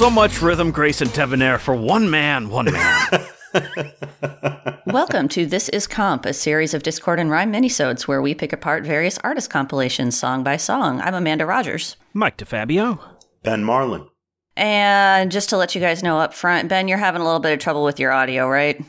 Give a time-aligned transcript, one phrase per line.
[0.00, 3.26] So much rhythm, grace, and debonair for one man, one man.
[4.86, 8.54] Welcome to This Is Comp, a series of Discord and Rhyme minisodes where we pick
[8.54, 11.02] apart various artist compilations song by song.
[11.02, 11.96] I'm Amanda Rodgers.
[12.14, 12.98] Mike DeFabio.
[13.42, 14.08] Ben Marlin.
[14.56, 17.52] And just to let you guys know up front, Ben, you're having a little bit
[17.52, 18.82] of trouble with your audio, right?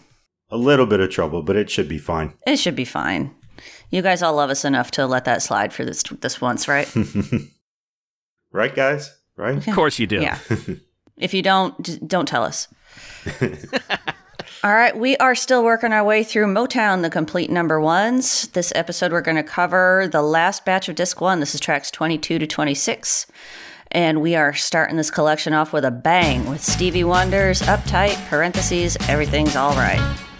[0.49, 2.35] A little bit of trouble, but it should be fine.
[2.47, 3.35] It should be fine.
[3.89, 6.89] You guys all love us enough to let that slide for this this once, right?
[8.53, 9.13] right, guys?
[9.35, 9.67] Right?
[9.67, 10.21] Of course you do.
[10.21, 10.39] Yeah.
[11.21, 12.67] if you don't, don't tell us.
[14.63, 18.47] All right, we are still working our way through Motown, the complete number ones.
[18.49, 21.39] This episode, we're going to cover the last batch of disc one.
[21.39, 23.25] This is tracks 22 to 26.
[23.91, 28.97] And we are starting this collection off with a bang with Stevie Wonder's Uptight, parentheses,
[29.09, 30.30] everything's all right.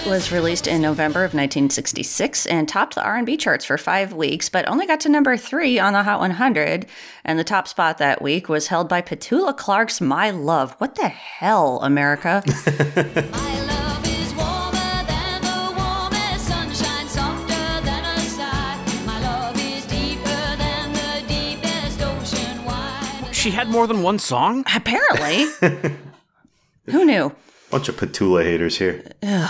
[0.00, 4.48] That was released in November of 1966 and topped the R&B charts for five weeks,
[4.48, 6.86] but only got to number three on the Hot 100.
[7.22, 11.08] And the top spot that week was held by Petula Clark's "My Love." What the
[11.08, 12.42] hell, America?
[12.46, 18.82] My love is warmer than the warmest sunshine, softer than a sigh.
[19.04, 23.36] My love is deeper than the deepest ocean wide.
[23.36, 24.64] She had more than one song?
[24.74, 25.44] Apparently,
[26.86, 27.34] who knew?
[27.70, 29.02] Bunch of Petula haters here.
[29.22, 29.48] All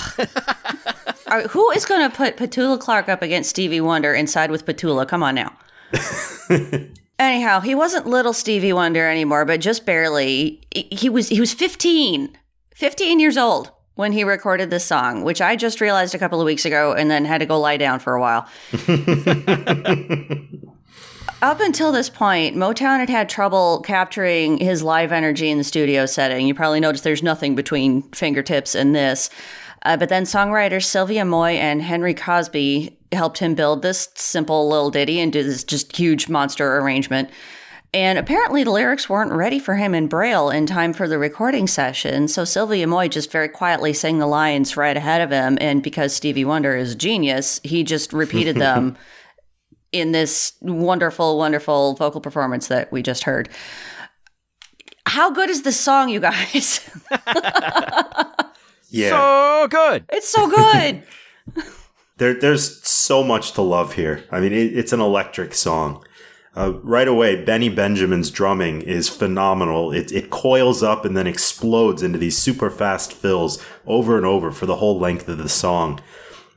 [1.28, 4.66] right, who is going to put Petula Clark up against Stevie Wonder and side with
[4.66, 5.08] Petula?
[5.08, 5.56] Come on now.
[7.18, 10.60] Anyhow, he wasn't little Stevie Wonder anymore, but just barely.
[10.70, 12.36] He- He was he was 15.
[12.74, 16.46] 15 years old when he recorded this song, which I just realized a couple of
[16.46, 18.48] weeks ago and then had to go lie down for a while.
[21.42, 26.04] Up until this point, Motown had had trouble capturing his live energy in the studio
[26.04, 26.46] setting.
[26.46, 29.30] You probably noticed there's nothing between fingertips and this.
[29.82, 34.90] Uh, but then songwriters Sylvia Moy and Henry Cosby helped him build this simple little
[34.90, 37.30] ditty and do this just huge monster arrangement.
[37.94, 41.66] And apparently, the lyrics weren't ready for him in Braille in time for the recording
[41.66, 42.28] session.
[42.28, 45.56] So Sylvia Moy just very quietly sang the lines right ahead of him.
[45.60, 48.98] And because Stevie Wonder is a genius, he just repeated them
[49.92, 53.48] in this wonderful, wonderful vocal performance that we just heard.
[55.06, 56.88] How good is this song, you guys?
[58.90, 59.10] Yeah.
[59.10, 60.04] So good.
[60.10, 61.02] it's so good.
[62.16, 64.24] There, there's so much to love here.
[64.30, 66.04] I mean, it, it's an electric song.
[66.54, 69.90] Uh, right away, Benny Benjamin's drumming is phenomenal.
[69.90, 74.52] It, it coils up and then explodes into these super fast fills over and over
[74.52, 75.98] for the whole length of the song.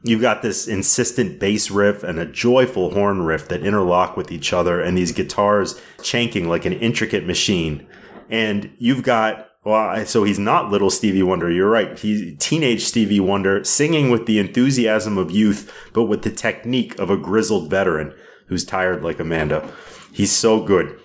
[0.04, 4.52] You've got this insistent bass riff and a joyful horn riff that interlock with each
[4.52, 7.88] other, and these guitars chanking like an intricate machine.
[8.30, 11.50] And you've got well, so he's not little Stevie Wonder.
[11.50, 11.98] You're right.
[11.98, 17.10] He's teenage Stevie Wonder singing with the enthusiasm of youth, but with the technique of
[17.10, 18.14] a grizzled veteran
[18.48, 19.72] who's tired like Amanda.
[20.12, 21.00] He's so good.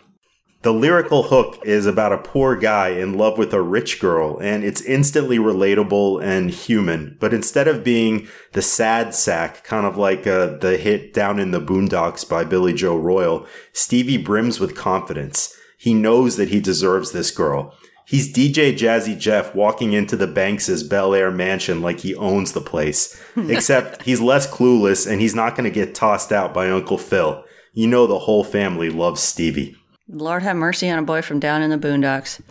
[0.62, 4.64] The lyrical hook is about a poor guy in love with a rich girl, and
[4.64, 7.16] it's instantly relatable and human.
[7.20, 11.52] But instead of being the sad sack, kind of like uh, the hit Down in
[11.52, 15.54] the Boondocks by Billy Joe Royal, Stevie brims with confidence.
[15.78, 17.72] He knows that he deserves this girl.
[18.04, 22.60] He's DJ Jazzy Jeff walking into the Banks' Bel Air mansion like he owns the
[22.60, 23.22] place.
[23.36, 27.44] Except he's less clueless and he's not going to get tossed out by Uncle Phil.
[27.74, 29.76] You know the whole family loves Stevie.
[30.10, 32.40] Lord have mercy on a boy from down in the boondocks.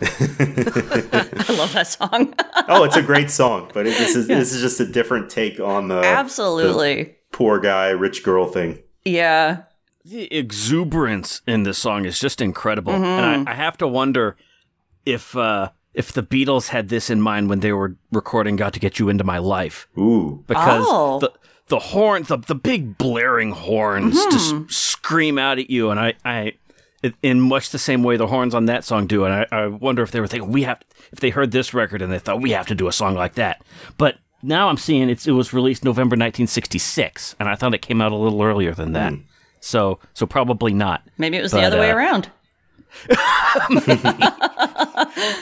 [1.50, 2.34] I love that song.
[2.70, 5.58] Oh, it's a great song, but it, this is this is just a different take
[5.58, 7.16] on the Absolutely.
[7.32, 8.82] poor guy, rich girl thing.
[9.06, 9.62] Yeah.
[10.04, 12.92] The exuberance in this song is just incredible.
[12.92, 14.36] And I, I have to wonder
[15.06, 18.80] if uh, if the Beatles had this in mind when they were recording "Got to
[18.80, 21.20] Get You Into My Life," Ooh, because Oh.
[21.20, 21.32] the
[21.68, 26.38] the horn, the the big blaring horns just scream out at you, and I I
[26.40, 26.58] it-
[27.22, 29.24] in much the same way the horns on that song do.
[29.24, 30.80] And I, I wonder if they were thinking we have
[31.12, 33.34] if they heard this record and they thought we have to do a song like
[33.34, 33.62] that.
[33.96, 38.00] But now I'm seeing it's it was released November 1966, and I thought it came
[38.00, 39.12] out a little earlier than that.
[39.60, 41.02] So so probably not.
[41.18, 42.30] Maybe it was But, the other way uh, around.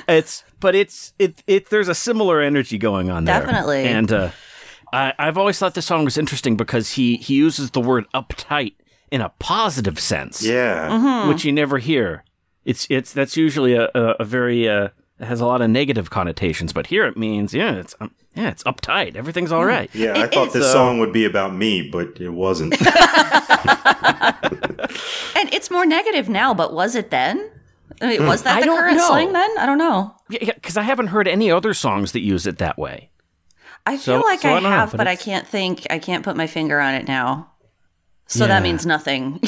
[0.08, 3.40] It's but it's it it there's a similar energy going on there.
[3.40, 3.84] Definitely.
[3.84, 4.30] And uh,
[4.92, 8.74] I I've always thought this song was interesting because he he uses the word uptight
[9.10, 10.42] in a positive sense.
[10.42, 10.88] Yeah.
[10.90, 11.28] Mm-hmm.
[11.28, 12.24] which you never hear.
[12.64, 14.88] It's it's that's usually a a, a very uh,
[15.20, 18.62] has a lot of negative connotations, but here it means yeah it's um, yeah it's
[18.64, 19.14] uptight.
[19.16, 19.88] Everything's all right.
[19.94, 20.72] Yeah, I It thought is, this though.
[20.72, 22.74] song would be about me, but it wasn't.
[25.36, 27.50] And it's more negative now, but was it then?
[28.00, 28.56] I mean, was that Hmm.
[28.58, 29.06] I the don't current know.
[29.06, 29.58] slang then?
[29.58, 30.14] I don't know.
[30.30, 33.10] Yeah, because I haven't heard any other songs that use it that way.
[33.84, 35.86] I So- feel like so I, I don't know, have, but but, I can't think.
[35.90, 37.52] I can't put my finger on it now.
[38.26, 38.48] So Yeah.
[38.48, 39.40] that means nothing.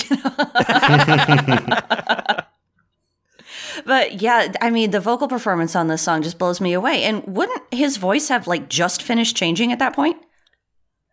[3.85, 7.05] but yeah, I mean, the vocal performance on this song just blows me away.
[7.05, 10.17] And wouldn't his voice have like just finished changing at that point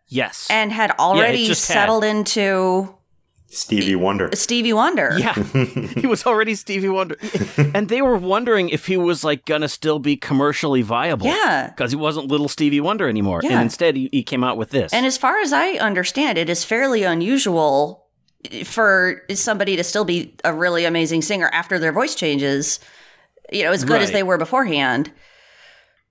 [0.08, 0.46] Yes.
[0.50, 1.56] and had already had.
[1.56, 2.94] settled into
[3.48, 4.28] Stevie Wonder.
[4.34, 5.16] Stevie Wonder?
[5.18, 5.34] yeah,
[5.96, 7.16] he was already Stevie Wonder,
[7.74, 11.26] and they were wondering if he was like gonna still be commercially viable.
[11.26, 11.68] Yeah.
[11.74, 13.52] because he wasn't little Stevie Wonder anymore, Yeah.
[13.52, 14.92] and instead he, he came out with this.
[14.92, 18.06] And as far as I understand, it is fairly unusual
[18.64, 22.78] for somebody to still be a really amazing singer after their voice changes,
[23.52, 25.10] you know, as good as they were beforehand.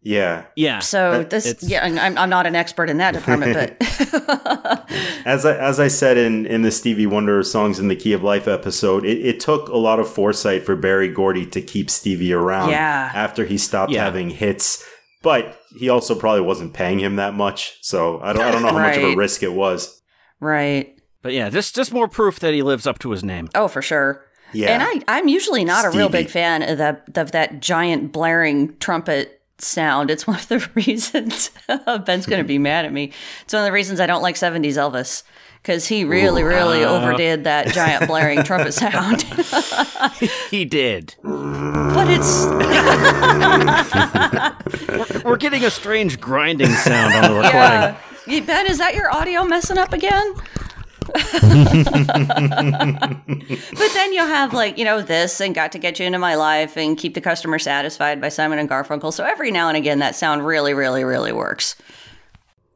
[0.07, 0.45] Yeah.
[0.55, 4.85] yeah, So that- this, yeah, I'm, I'm not an expert in that department, but
[5.25, 8.21] As I as I said in in the Stevie Wonder songs in the Key of
[8.23, 12.31] Life episode, it, it took a lot of foresight for Berry Gordy to keep Stevie
[12.33, 13.11] around Yeah.
[13.15, 14.03] after he stopped Yeah.
[14.03, 14.83] having hits.
[15.23, 18.67] But he also probably wasn't paying him that much, so I don't I don't know
[18.69, 20.01] how much of a risk it was.
[20.39, 20.95] right.
[21.23, 23.49] but yeah, just just more proof that he lives up to his name.
[23.55, 24.23] Oh, for sure.
[24.53, 24.69] Yeah.
[24.69, 28.77] And I, I'm usually not a real big fan of that of that giant blaring
[28.77, 30.09] trumpet sound.
[30.11, 31.51] It's one of the reasons
[32.05, 33.11] Ben's going to be mad at me.
[33.43, 35.23] It's one of the reasons I don't like 70s Elvis
[35.61, 39.23] because he really, really uh, overdid that giant blaring trumpet sound.
[40.51, 41.15] He did.
[41.23, 42.45] but it's
[45.23, 47.95] We're getting a strange grinding sound on the recording.
[48.27, 50.35] Yeah, Ben, is that your audio messing up again?
[51.13, 51.23] but
[53.93, 56.77] then you'll have like you know this and got to get you into my life
[56.77, 59.13] and keep the customer satisfied by Simon and Garfunkel.
[59.13, 61.75] So every now and again, that sound really, really, really works.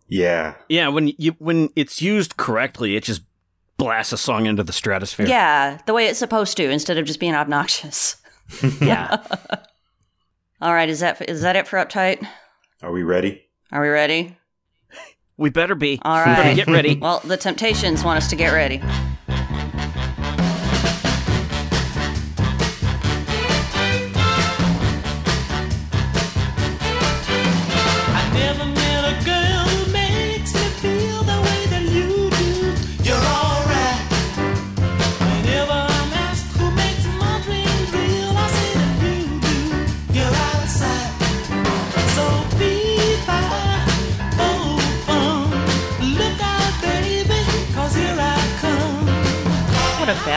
[0.08, 0.56] yeah.
[0.70, 3.22] Yeah, when you when it's used correctly, it just
[3.78, 5.28] blasts a song into the stratosphere.
[5.28, 8.18] Yeah, the way it's supposed to, instead of just being obnoxious.
[8.82, 9.18] yeah.
[10.62, 12.26] All right, is that is that it for uptight?
[12.82, 13.44] Are we ready?
[13.72, 14.36] Are we ready?
[15.40, 16.00] We better be.
[16.02, 16.28] All right.
[16.38, 16.98] We better get ready.
[16.98, 18.82] Well, the Temptations want us to get ready.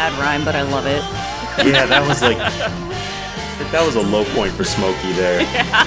[0.02, 1.00] Bad rhyme, but I love it.
[1.64, 2.38] Yeah, that was like
[3.70, 5.46] that was a low point for Smokey there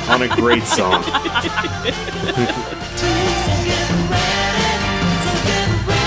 [0.09, 1.03] on a great song.
[1.03, 1.51] So get
[1.83, 1.91] ready.
[5.19, 5.99] So get ready.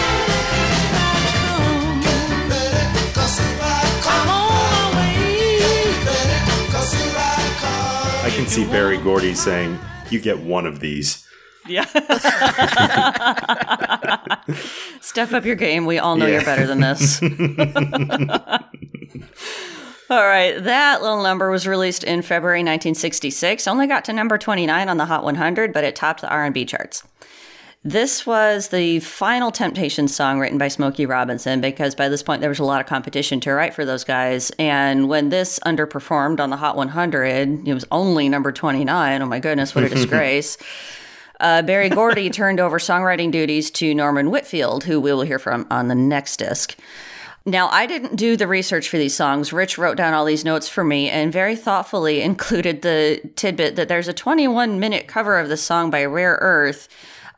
[4.08, 5.52] I'm on my way.
[8.24, 11.26] I can see Berry Gordy saying, "You get one of these."
[11.68, 11.84] Yeah.
[15.00, 15.86] Step up your game.
[15.86, 16.34] We all know Yeah.
[16.34, 17.22] you're better than this.
[20.10, 23.66] all right, that little number was released in February 1966.
[23.68, 27.02] Only got to number 29 on the Hot 100, but it topped the R&B charts.
[27.84, 32.50] This was the final Temptation song written by Smokey Robinson because by this point there
[32.50, 34.50] was a lot of competition to write for those guys.
[34.58, 39.22] And when this underperformed on the Hot 100, it was only number 29.
[39.22, 40.58] Oh my goodness, what a disgrace.
[41.40, 45.66] Uh, Berry Gordy turned over songwriting duties to Norman Whitfield, who we will hear from
[45.70, 46.76] on the next disc.
[47.46, 49.52] Now, I didn't do the research for these songs.
[49.52, 53.88] Rich wrote down all these notes for me and very thoughtfully included the tidbit that
[53.88, 56.88] there's a 21 minute cover of the song by Rare Earth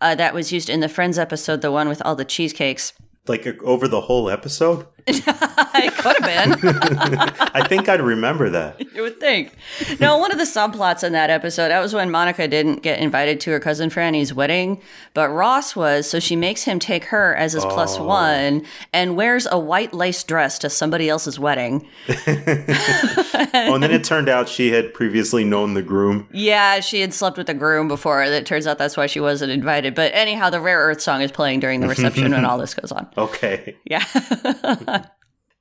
[0.00, 2.92] uh, that was used in the Friends episode, the one with all the cheesecakes.
[3.28, 4.86] Like over the whole episode.
[5.82, 6.70] It Could have been.
[7.54, 8.80] I think I'd remember that.
[8.94, 9.54] You would think.
[10.00, 13.40] No, one of the subplots in that episode, that was when Monica didn't get invited
[13.42, 14.82] to her cousin Franny's wedding,
[15.14, 18.04] but Ross was, so she makes him take her as his Oh.
[18.04, 21.86] one and wears a white lace dress to somebody else's wedding.
[22.08, 26.28] Oh, and then it turned out she had previously known the groom.
[26.32, 28.22] Yeah, she had slept with the groom before.
[28.22, 29.94] It turns out that's why she wasn't invited.
[29.94, 32.92] But anyhow, the Rare Earth song is playing during the reception when all this goes
[32.92, 33.08] on.
[33.16, 33.76] Okay.
[33.84, 34.04] Yeah.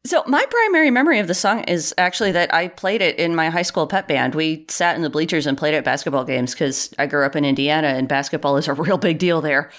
[0.06, 3.50] So my primary memory of the song is actually that I played it in my
[3.50, 4.36] high school pep band.
[4.36, 7.36] We sat in the bleachers and played it at basketball games because I grew up
[7.36, 9.72] in Indiana and basketball is a real big deal there.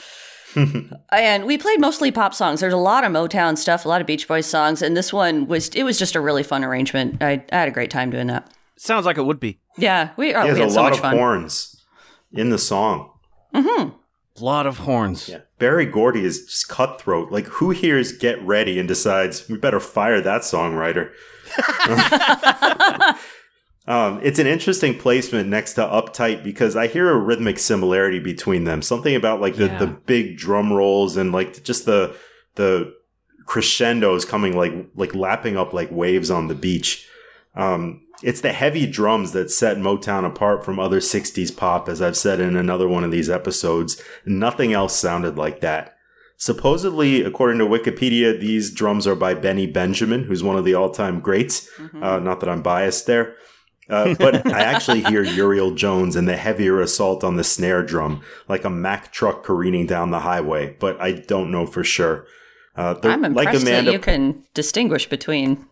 [1.13, 2.61] and we played mostly pop songs.
[2.61, 5.47] There's a lot of Motown stuff, a lot of Beach Boys songs, and this one
[5.47, 7.23] was it was just a really fun arrangement.
[7.23, 8.53] I, I had a great time doing that.
[8.77, 9.61] Sounds like it would be.
[9.79, 11.17] Yeah, we, oh, He we had a so lot much of fun.
[11.17, 11.81] horns
[12.33, 13.13] in the song.
[13.55, 13.91] Mm-hmm.
[14.41, 15.29] Lot of horns.
[15.29, 15.41] Yeah.
[15.59, 17.31] Berry Gordy is just cutthroat.
[17.31, 21.11] Like, who hears Get Ready and decides we better fire that songwriter?
[23.87, 28.65] um, it's an interesting placement next to Uptight because I hear a rhythmic similarity between
[28.65, 28.83] them.
[28.83, 29.79] Something about like the, Yeah.
[29.79, 32.17] the big drum rolls and like just the
[32.57, 32.95] the
[33.47, 37.07] crescendos coming like like lapping up like waves on the beach.
[37.57, 42.17] Um, it's the heavy drums that set Motown apart from other 60s pop, as I've
[42.17, 44.03] said in another one of these episodes.
[44.25, 45.97] Nothing else sounded like that.
[46.37, 50.91] Supposedly, according to Wikipedia, these drums are by Benny Benjamin, who's one of the all
[50.91, 51.69] time greats.
[52.01, 53.37] Uh, not that I'm biased there.
[53.91, 58.23] Uh, but I actually hear Uriel Jones and the heavier assault on the snare drum,
[58.49, 62.27] like a Mack truck careening down the highway, but I don't know for sure.
[62.77, 65.67] Uh, I'm like impressed Amanda that you can distinguish between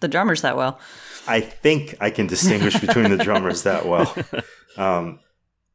[0.00, 0.78] the drummers that well.
[1.26, 4.14] I think I can distinguish between the drummers that well.
[4.76, 5.20] Um,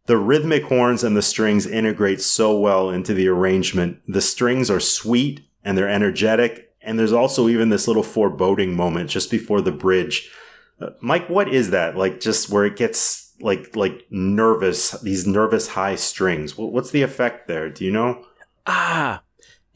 [0.08, 4.02] the rhythmic horns and the strings integrate so well into the arrangement.
[4.08, 9.10] The strings are sweet and they're energetic, and there's also even this little foreboding moment
[9.10, 10.32] just before the bridge.
[10.80, 11.98] Uh, Mike, what is that?
[11.98, 16.58] Like just where it gets like like nervous, these nervous high strings.
[16.58, 17.70] What's the effect there?
[17.70, 18.26] Do you know?
[18.66, 19.22] Ah.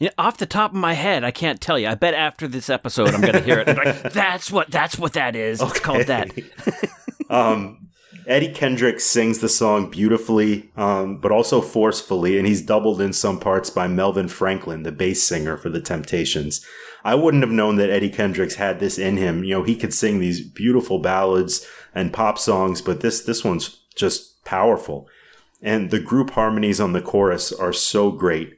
[0.02, 1.88] Yeah, off the top of my head, I can't tell you.
[1.88, 3.68] I bet after this episode, I'm going to hear it.
[3.68, 4.72] like, that's what.
[4.72, 5.62] That's what that is.
[5.62, 6.32] It's called that.
[7.30, 7.88] um,
[8.26, 13.40] Eddie Kendrick sings the song beautifully, um, but also forcefully, and he's doubled in some
[13.40, 16.66] parts by Melvin Franklin, the bass singer for the Temptations.
[17.04, 19.44] I wouldn't have known that Eddie Kendricks had this in him.
[19.44, 23.84] You know, he could sing these beautiful ballads and pop songs, but this this one's
[23.96, 25.08] just powerful.
[25.62, 28.58] And the group harmonies on the chorus are so great.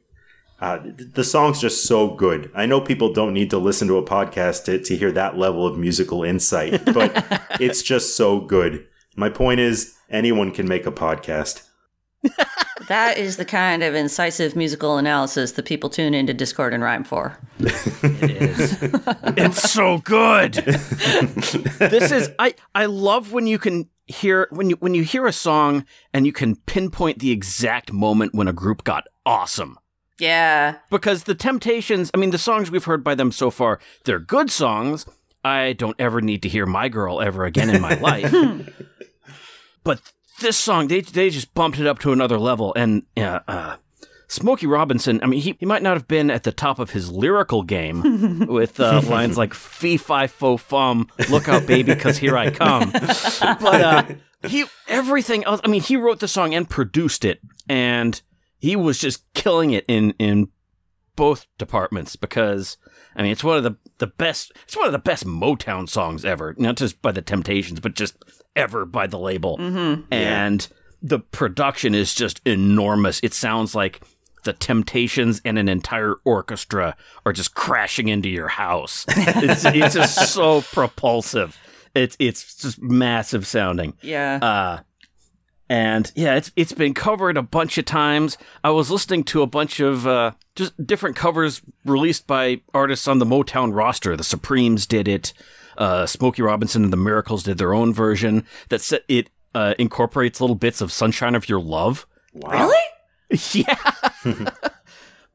[0.63, 2.49] Uh, the song's just so good.
[2.55, 5.67] I know people don't need to listen to a podcast to, to hear that level
[5.67, 7.11] of musical insight, but
[7.59, 8.87] it's just so good.
[9.17, 11.67] My point is, anyone can make a podcast.
[12.89, 17.05] That is the kind of incisive musical analysis that people tune into Discord and Rhyme
[17.05, 17.39] for.
[17.59, 18.77] It is.
[19.37, 20.53] it's so good.
[21.79, 25.31] this is I I love when you can hear when you when you hear a
[25.31, 29.79] song and you can pinpoint the exact moment when a group got awesome.
[30.23, 30.75] Yeah.
[30.89, 34.49] Because the Temptations, I mean the songs we've heard by them so far, they're good
[34.49, 35.05] songs.
[35.43, 38.33] I don't ever need to hear My Girl ever again in my life.
[39.83, 40.01] but
[40.39, 43.75] this song, they they just bumped it up to another level and uh, uh
[44.29, 47.11] Smokey Robinson, I mean, he, he might not have been at the top of his
[47.11, 52.35] lyrical game with uh, lines like fee fi fo fum, look out baby, cause here
[52.35, 52.89] I come.
[52.91, 54.03] But uh,
[54.47, 55.61] he everything else.
[55.63, 58.19] I mean, he wrote the song and produced it, and
[58.63, 60.47] he was just killing it in in
[61.17, 62.77] both departments because
[63.13, 64.53] I mean, it's one of the the best.
[64.63, 68.15] It's one of the best Motown songs ever, not just by the Temptations, but just
[68.55, 69.57] ever by the label.
[70.11, 70.65] And
[71.01, 73.19] the production is just enormous.
[73.21, 74.01] It sounds like
[74.45, 79.05] the Temptations and an entire orchestra are just crashing into your house.
[79.17, 81.57] It's, it's just so propulsive.
[81.93, 83.95] It's it's just massive sounding.
[84.01, 84.39] Yeah.
[84.41, 84.79] Uh,
[85.69, 88.37] and yeah, it's it's been covered a bunch of times.
[88.63, 93.19] I was listening to a bunch of uh, just different covers released by artists on
[93.19, 94.15] the Motown roster.
[94.15, 95.33] The Supremes did it.
[95.77, 100.41] Uh, Smokey Robinson and the Miracles did their own version that set, it uh, incorporates
[100.41, 102.77] little bits of "Sunshine of Your Love." really?
[103.53, 103.93] yeah,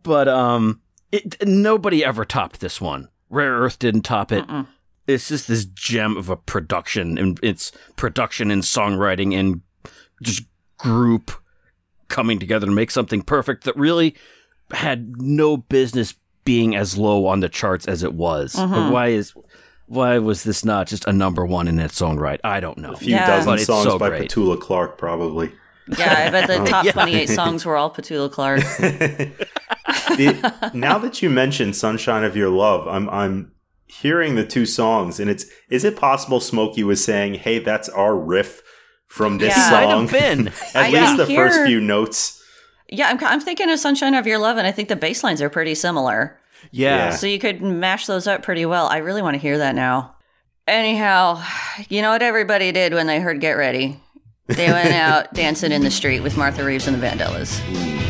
[0.03, 3.09] but um, it, nobody ever topped this one.
[3.31, 4.45] Rare Earth didn't top it.
[5.07, 9.63] It's just this gem of a production, and it's production and songwriting and
[10.23, 10.43] just
[10.79, 11.31] group
[12.09, 14.15] coming together to make something perfect that really
[14.71, 18.55] had no business being as low on the charts as it was.
[18.55, 18.93] But mm-hmm.
[18.93, 19.35] why is
[19.87, 22.41] why was this not just a number one in its own right?
[22.45, 22.93] I don't know.
[22.93, 23.27] A few Yeah.
[23.27, 24.31] Dozen it's songs so by great.
[24.31, 25.53] Petula Clark, probably.
[25.99, 26.93] Yeah, I bet the top Yeah.
[26.93, 28.61] 28 songs were all Petula Clark.
[30.17, 33.53] The- now that you mentioned "Sunshine of Your Love," I'm I'm
[33.87, 38.17] hearing the two songs, and it's is it possible Smokey was saying, "Hey, that's our
[38.17, 38.63] riff
[39.09, 39.71] from this Yeah.
[39.71, 40.09] Might song"?
[40.09, 40.49] have been.
[40.75, 42.43] At I least the hear- first few notes.
[42.91, 45.43] Yeah, I'm, I'm thinking of Sunshine of Your Love, and I think the bass lines
[45.43, 46.39] are pretty similar.
[46.71, 46.97] Yeah.
[46.97, 47.11] Yeah.
[47.11, 48.87] So you could mash those up pretty well.
[48.87, 50.15] I really want to hear that now.
[50.67, 51.43] Anyhow,
[51.89, 54.01] you know what everybody did when they heard Get Ready?
[54.47, 57.61] They went out dancing in the street with Martha Reeves and the Vandellas.
[57.61, 58.08] Mm.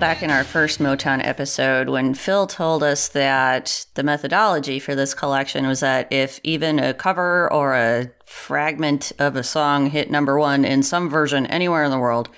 [0.00, 5.12] Back in our first Motown episode, when Phil told us that the methodology for this
[5.12, 10.38] collection was that if even a cover or a fragment of a song hit number
[10.38, 12.30] one in some version anywhere in the world,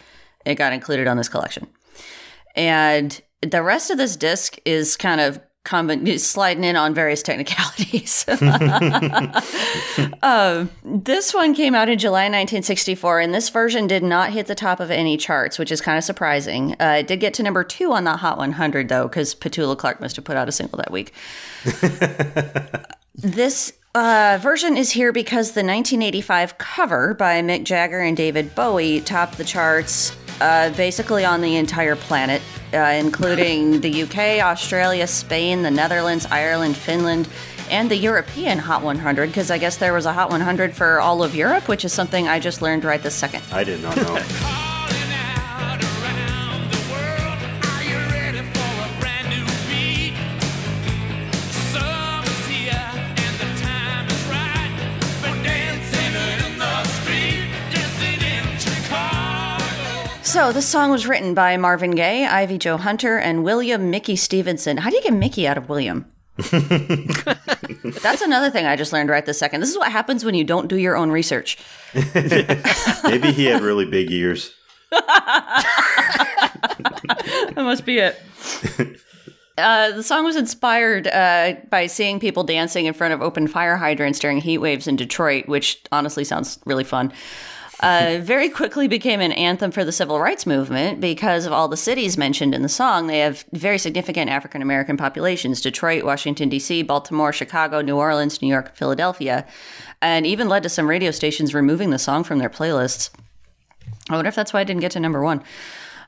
[0.45, 1.69] it got included on this collection.
[2.57, 8.25] And the rest of this disc is kind of combi- sliding in on various technicalities.
[10.23, 14.55] Um, this one came out in July 1964, and this version did not hit the
[14.55, 16.77] top of any charts, which is kind of surprising.
[16.81, 20.01] Uh, it did get to number two on the Hot 100, though, because Petula Clark
[20.01, 21.13] must have put out a single that week.
[23.15, 29.01] this uh, version is here because the 1985 cover by Mick Jagger and David Bowie
[29.01, 35.63] topped the charts uh, basically on the entire planet, uh, including the UK, Australia, Spain,
[35.63, 37.29] the Netherlands, Ireland, Finland,
[37.71, 41.23] and the European Hot 100, because I guess there was a Hot 100 for all
[41.23, 43.43] of Europe, which is something I just learned right this second.
[43.53, 44.79] I did not know.
[60.33, 64.79] So, this song was written by Marvin Gaye, Ivy Jo Hunter, and William Mickey Stevenson.
[64.79, 66.11] How do you get Mickey out of William?
[66.37, 69.61] That's another thing I just learned right this second.
[69.61, 71.59] This is what happens when you don't do your own research.
[72.15, 74.55] Maybe he had really big ears.
[77.55, 78.19] That must be it.
[79.59, 83.77] Uh, the song was inspired uh, by seeing people dancing in front of open fire
[83.77, 87.13] hydrants during heat waves in Detroit, which honestly sounds really fun.
[87.83, 91.77] Uh, very quickly became an anthem for the civil rights movement because of all the
[91.77, 93.09] cities mentioned in the song.
[93.09, 98.47] They have very significant African American populations Detroit, Washington, D.C., Baltimore, Chicago, New Orleans, New
[98.47, 99.45] York, Philadelphia,
[100.01, 103.11] and even led to some radio stations removing the song from their playlists.
[104.09, 105.43] I wonder if that's why I didn't get to number one.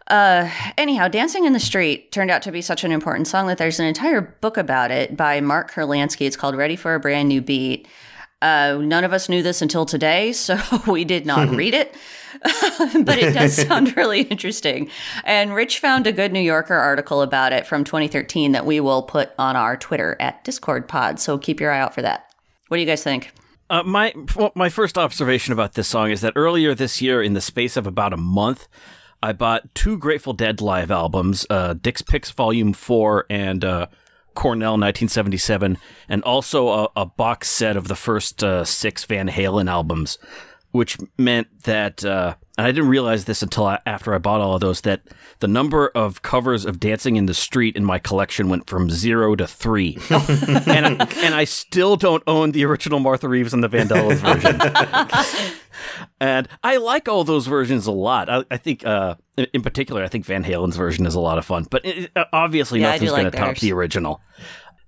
[0.06, 3.58] Uh, anyhow, Dancing in the Street turned out to be such an important song that
[3.58, 6.26] there's an entire book about it by Mark Kurlansky.
[6.26, 7.88] It's called Ready for a Brand New Beat.
[8.44, 11.94] Uh, none of us knew this until today, so we did not read it.
[13.04, 14.90] but it does sound really interesting.
[15.24, 19.02] And Rich found a good New Yorker article about it from 2013 that we will
[19.02, 21.18] put on our Twitter at Discord Pod.
[21.18, 22.34] So keep your eye out for that.
[22.68, 23.32] What do you guys think?
[23.70, 27.32] Uh, my well, my first observation about this song is that earlier this year, in
[27.32, 28.68] the space of about a month,
[29.22, 33.86] I bought two Grateful Dead live albums, uh, Dick's Picks Volume Four and uh,
[34.34, 39.70] Cornell 1977, and also a, a box set of the first uh, six Van Halen
[39.70, 40.18] albums,
[40.70, 42.04] which meant that.
[42.04, 45.02] Uh, and I didn't realize this until I, after I bought all of those that
[45.40, 49.34] the number of covers of Dancing in the Street in my collection went from zero
[49.36, 53.68] to three, and I, and I still don't own the original Martha Reeves and the
[53.68, 55.54] Vandellas version.
[56.20, 58.28] and I like all those versions a lot.
[58.30, 61.44] I, I think, uh, in, particular, I think Van Halen's version is a lot of
[61.44, 61.66] fun.
[61.70, 64.20] But it, it- obviously, Yeah, nothing's going like to top the original.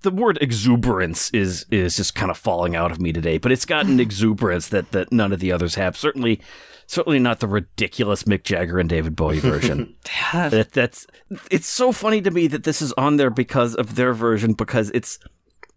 [0.02, 3.64] The word exuberance is is just kind of falling out of me today, but it's
[3.64, 5.96] got an exuberance that that none of the others have.
[5.96, 6.40] Certainly,
[6.86, 9.94] certainly not the ridiculous Mick Jagger and David Bowie version.
[10.32, 11.06] that that's
[11.50, 14.90] it's so funny to me that this is on there because of their version because
[14.94, 15.18] it's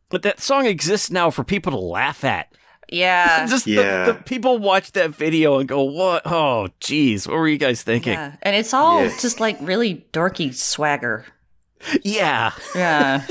[0.10, 2.52] but that song exists now for people to laugh at.
[2.92, 3.46] Yeah.
[3.50, 6.24] Just the- the, people watch that video and go, "What?
[6.26, 8.36] Oh, geez, what were you guys thinking?" Yeah.
[8.42, 9.16] And it's all Yeah.
[9.20, 11.26] just like really dorky swagger.
[12.04, 13.22] Yeah, Yeah.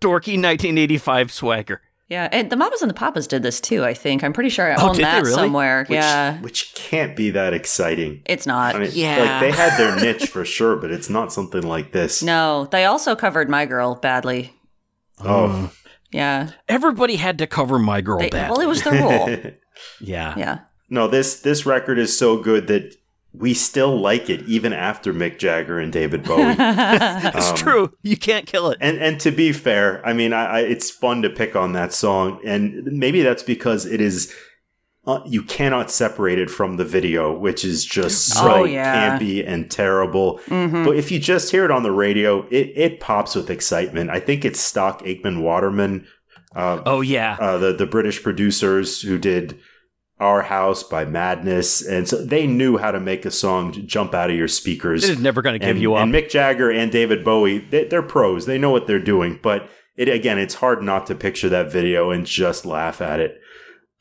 [0.00, 1.80] dorky 1985 swagger.
[2.08, 2.28] Yeah.
[2.30, 4.22] And the Mamas and the Papas did this too, I think.
[4.22, 5.34] I'm pretty sure I Oh, own that really?
[5.34, 5.80] somewhere.
[5.88, 6.38] Which, yeah.
[6.40, 8.22] which can't be that exciting.
[8.26, 8.74] It's not.
[8.76, 9.18] I mean, Yeah.
[9.20, 12.22] like they had their niche for sure, but it's not something like this.
[12.22, 14.52] no, they also covered My Girl badly.
[15.20, 15.66] Oh, hmm.
[16.12, 16.50] Yeah.
[16.68, 18.50] Everybody had to cover my girl They- bad.
[18.50, 19.52] well, it was the rule.
[20.00, 20.34] yeah.
[20.36, 20.58] yeah.
[20.90, 22.94] no this this record is so good that
[23.36, 26.54] we still like it even after Mick Jagger and David Bowie.
[26.58, 27.92] It's Um, true.
[28.02, 28.78] You can't kill it.
[28.80, 31.92] And and to be fair, I mean, I, I it's fun to pick on that
[31.92, 34.32] song, and maybe that's because it is.
[35.06, 39.18] Uh, you cannot separate it from the video, which is just so Oh, yeah.
[39.18, 40.40] campy and terrible.
[40.48, 40.82] Mhm.
[40.82, 44.08] But if you just hear it on the radio, it, it pops with excitement.
[44.08, 46.06] I think it's Stock Aitken Waterman,
[46.56, 47.36] uh, Oh yeah.
[47.38, 49.58] uh, the the British producers who did
[50.20, 54.30] Our House by Madness, and so they knew how to make a song jump out
[54.30, 55.02] of your speakers.
[55.04, 56.04] It is never going to give and, you up.
[56.04, 58.46] and Mick Jagger and David Bowie, they, they're pros.
[58.46, 59.40] They know what they're doing.
[59.42, 63.40] But it again, it's hard not to picture that video and just laugh at it.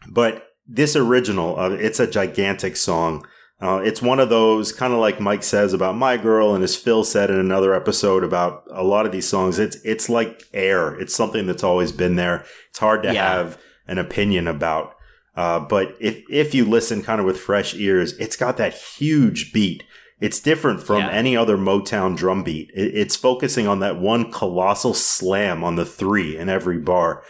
[0.07, 3.25] But this original, uh, it's a gigantic song.
[3.59, 6.75] Uh, it's one of those kind of like Mike says about My Girl, and as
[6.75, 9.57] Phil said in another episode about a lot of these songs.
[9.57, 10.93] It's it's like air.
[10.99, 12.45] It's something that's always been there.
[12.69, 13.33] It's hard to Yeah.
[13.33, 14.92] have an opinion about.
[15.35, 19.51] Uh, but if if you listen kind of with fresh ears, it's got that huge
[19.53, 19.83] beat.
[20.21, 21.09] It's different from Yeah.
[21.09, 22.69] any other Motown drum beat.
[22.73, 27.23] It, it's focusing on that one colossal slam on the three in every bar.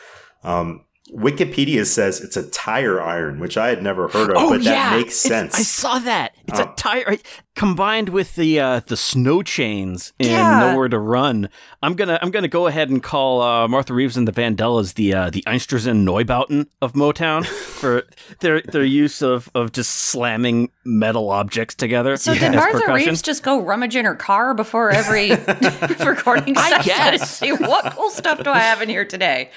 [0.44, 4.62] Um, Wikipedia says it's a tire iron, which I had never heard of, oh but
[4.64, 5.56] yeah, that makes It's- sense.
[5.56, 6.34] I saw that.
[6.54, 6.72] It's Oh.
[6.72, 7.18] a tire
[7.56, 10.60] combined with the uh, the snow chains and Yeah.
[10.72, 11.50] Nowhere to Run.
[11.82, 15.14] I'm gonna I'm gonna go ahead and call uh, Martha Reeves and the Vandellas the
[15.14, 17.46] uh, the Einstürzende Neubauten of Motown
[17.80, 18.04] for
[18.40, 22.18] their their use of, of just slamming metal objects together.
[22.18, 22.94] So did Martha.
[22.94, 25.30] Reeves just go rummage in her car before every
[26.06, 27.38] recording I session to guess.
[27.40, 29.50] see what cool stuff do I have in here today?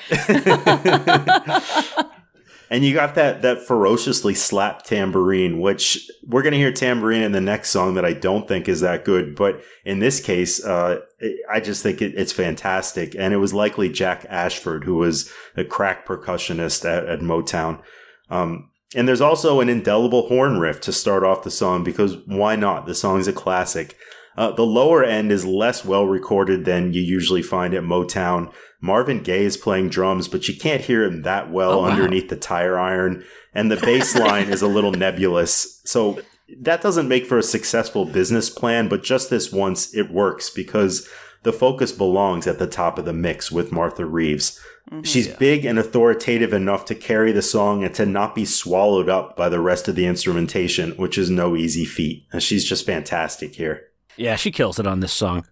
[2.69, 7.41] And you got that that ferociously slapped tambourine, which we're gonna hear tambourine in the
[7.41, 11.01] next song that I don't think is that good, but in this case, uh,
[11.51, 13.15] I just think it, it's fantastic.
[13.17, 17.81] And it was likely Jack Ashford who was a crack percussionist at, at Motown.
[18.31, 22.57] Um, and there's also an indelible horn riff to start off the song because why
[22.57, 22.87] not?
[22.87, 23.97] The song's a classic.
[24.37, 28.53] Uh, the lower end is less well recorded than you usually find at Motown.
[28.81, 31.89] Marvin Gaye is playing drums, but you can't hear him that well Oh, wow.
[31.91, 33.25] underneath the tire iron.
[33.55, 35.81] And the bass line is a little nebulous.
[35.85, 36.21] So
[36.61, 41.09] that doesn't make for a successful business plan, but just this once it works because
[41.43, 44.61] the focus belongs at the top of the mix with Martha Reeves.
[45.03, 49.37] She's big and authoritative enough to carry the song and to not be swallowed up
[49.37, 52.27] by the rest of the instrumentation, which is no easy feat.
[52.33, 53.89] And she's just fantastic here.
[54.17, 55.47] Yeah, she kills it on this song.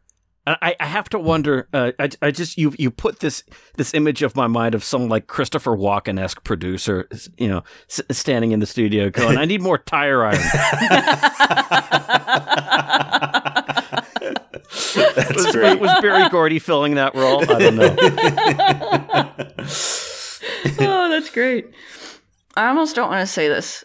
[0.46, 1.68] I, I have to wonder.
[1.72, 3.44] Uh, I, I just you you put this
[3.78, 8.02] this image of my mind of some like Christopher Walken esque producer, you know, s-
[8.10, 10.36] standing in the studio going, "I need more tire iron."
[15.14, 15.80] That's was, great.
[15.80, 17.40] was Berry Gordy filling that role?
[17.42, 17.96] I don't know.
[20.80, 21.66] oh, that's great.
[22.56, 23.84] I almost don't want to say this.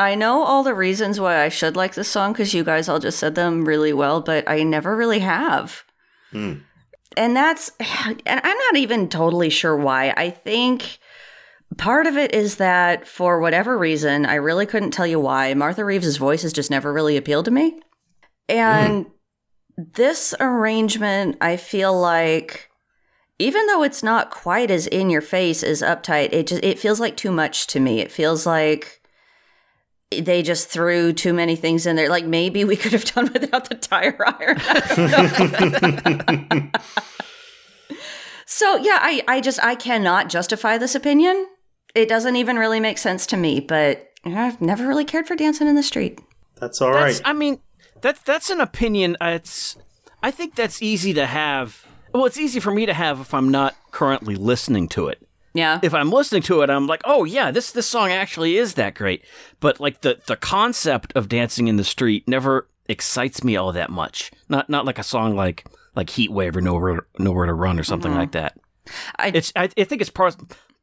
[0.00, 2.98] I know all the reasons why I should like this song because you guys all
[2.98, 5.84] just said them really well, but I never really have.
[6.30, 6.54] Hmm.
[7.18, 10.14] And that's, and I'm not even totally sure why.
[10.16, 10.98] I think
[11.76, 15.84] part of it is that for whatever reason, I really couldn't tell you why, Martha
[15.84, 17.78] Reeves' voice has just never really appealed to me.
[18.48, 19.04] And
[19.76, 22.70] this arrangement, I feel like
[23.38, 27.00] even though it's not quite as in your face as uptight it just it feels
[27.00, 28.99] like too much to me it feels like
[30.10, 33.68] they just threw too many things in there like maybe we could have done without
[33.68, 34.80] the tire iron I
[36.50, 36.80] don't know.
[38.46, 41.46] so yeah i i just i cannot justify this opinion
[41.94, 45.68] it doesn't even really make sense to me but i've never really cared for dancing
[45.68, 46.20] in the street
[46.60, 47.12] That's all right.
[47.12, 47.60] That's, I mean,
[48.02, 49.16] that's that's an opinion.
[49.20, 49.76] Uh, It's
[50.22, 51.86] I think that's easy to have.
[52.12, 55.26] Well, it's easy for me to have if I'm not currently listening to it.
[55.54, 58.74] Yeah If I'm listening to it, I'm like, oh yeah, this this song actually is
[58.74, 59.24] that great.
[59.60, 63.90] But like the the concept of dancing in the street never excites me all that
[63.90, 64.30] much.
[64.48, 67.84] Not not like a song like like Heat Wave or Nowhere Nowhere to Run or
[67.84, 68.20] something mm-hmm.
[68.20, 68.58] like that.
[69.18, 70.36] I- it's I, I think it's part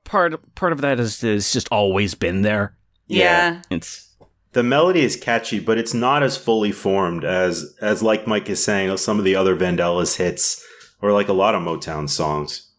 [0.03, 2.75] part part of that is is just always been there.
[3.07, 4.15] yeah It's
[4.53, 8.63] the melody is catchy, but it's not as fully formed as as like Mike is
[8.63, 10.65] saying, some of the other Vandellas hits
[11.01, 12.71] or like a lot of Motown songs.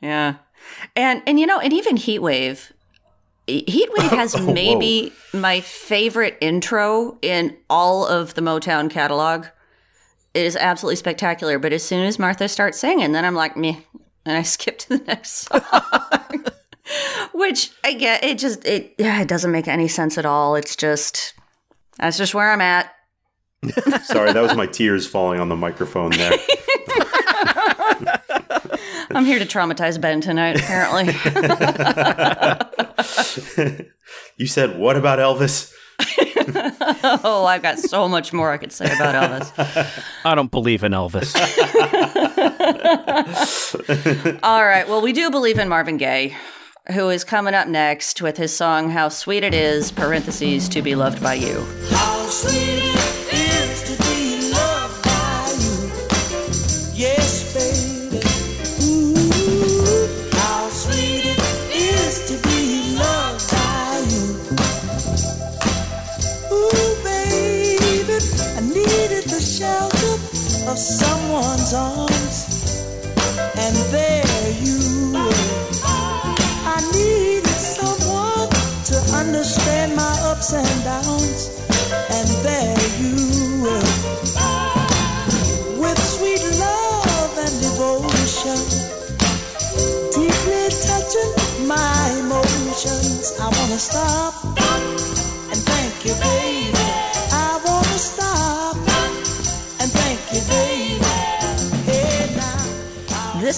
[0.00, 0.36] Yeah.
[0.96, 2.70] And and you know, and even Heatwave.
[3.46, 4.52] Heatwave oh, has Whoa.
[4.52, 9.46] maybe my favorite intro in all of the Motown catalog.
[10.32, 11.58] It is absolutely spectacular.
[11.58, 13.76] But as soon as Martha starts singing, then I'm like, meh.
[14.26, 15.60] And I skip to the next song.
[17.32, 20.54] Which I get, it just, it, yeah, it doesn't make any sense at all.
[20.54, 21.34] It's just,
[21.98, 22.94] that's just where I'm at.
[24.04, 26.32] Sorry, that was my tears falling on the microphone there.
[29.14, 31.06] I'm here to traumatize Ben tonight, apparently.
[34.36, 35.72] you said, what about Elvis?
[37.24, 40.04] oh, I've got so much more I could say about Elvis.
[40.24, 41.34] I don't believe in Elvis.
[44.42, 44.88] All right.
[44.88, 46.36] Well, we do believe in Marvin Gaye,
[46.92, 50.94] who is coming up next with his song "How Sweet It Is" (parentheses) to be
[50.94, 51.64] loved by you.
[70.74, 72.13] Of someone's arms,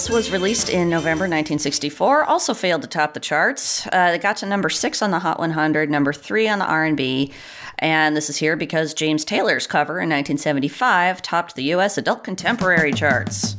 [0.09, 2.23] Was released in November 1964.
[2.23, 3.85] Also failed to top the charts.
[3.87, 7.31] Uh, it got to number six on the Hot 100, number three on the R&B,
[7.79, 11.97] and this is here because James Taylor's cover in 1975 topped the U.S.
[11.97, 13.57] adult contemporary charts.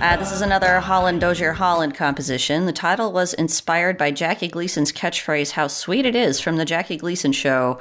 [0.00, 2.66] Uh, this is another Holland Dozier Holland composition.
[2.66, 6.96] The title was inspired by Jackie Gleason's catchphrase "How sweet it is" from the Jackie
[6.96, 7.78] Gleason Show.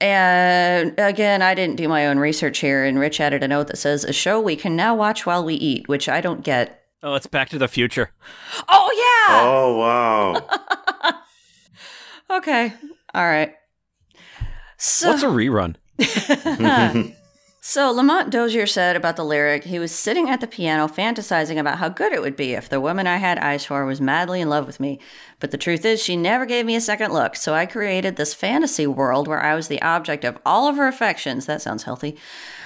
[0.00, 3.76] And again, I didn't do my own research here, and Rich added a note that
[3.78, 6.82] says a show we can now watch while we eat, which I don't get.
[7.02, 8.10] oh, it's Back to the Future.
[8.68, 9.40] Oh yeah.
[9.42, 11.12] Oh, wow.
[12.30, 12.72] Okay.
[13.12, 13.52] All right.
[14.78, 15.76] So What's a rerun?
[17.64, 21.78] So Lamont Dozier said about the lyric, he was sitting at the piano fantasizing about
[21.78, 24.48] how good it would be if the woman I had eyes for was madly in
[24.48, 24.98] love with me.
[25.38, 28.34] But the truth is, she never gave me a second look, so I created this
[28.34, 31.46] fantasy world where I was the object of all of her affections.
[31.46, 32.16] That sounds healthy.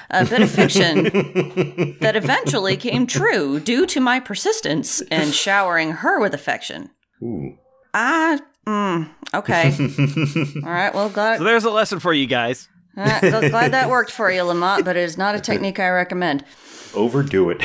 [0.09, 1.03] A bit of fiction
[2.01, 6.89] that eventually came true due to my persistence and showering her with affection.
[7.23, 7.59] Ooh.
[7.93, 9.77] Ah, mm, okay.
[10.67, 12.71] All right, well, glad, So there's a lesson for you guys.
[12.97, 15.79] All right, well, glad that worked for you, Lamont, but it is not a technique
[15.79, 16.45] I recommend.
[16.95, 17.61] Overdo it.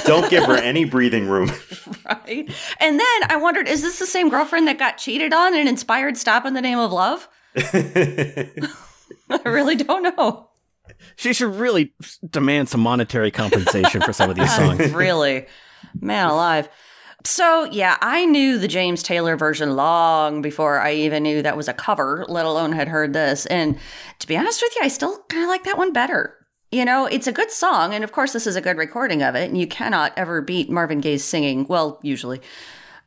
[0.06, 1.50] Don't give her any breathing room.
[2.06, 2.50] right?
[2.80, 6.16] And then I wondered, is this the same girlfriend that got cheated on and inspired
[6.16, 7.28] Stop in the Name of Love?
[7.56, 8.50] I
[9.44, 10.48] really don't know.
[11.16, 11.92] She should really
[12.28, 14.92] demand some monetary compensation for some of these songs.
[14.92, 15.46] really.
[16.00, 16.68] Man alive.
[17.26, 21.66] So, yeah, I knew the James Taylor version long before I even knew that was
[21.66, 23.46] a cover, let alone had heard this.
[23.46, 23.80] And
[24.20, 26.36] to be honest with you, I still kind of like that one better.
[26.70, 29.34] You know, it's a good song, and of course, this is a good recording of
[29.34, 31.66] it, and you cannot ever beat Marvin Gaye's singing.
[31.68, 32.40] Well, usually.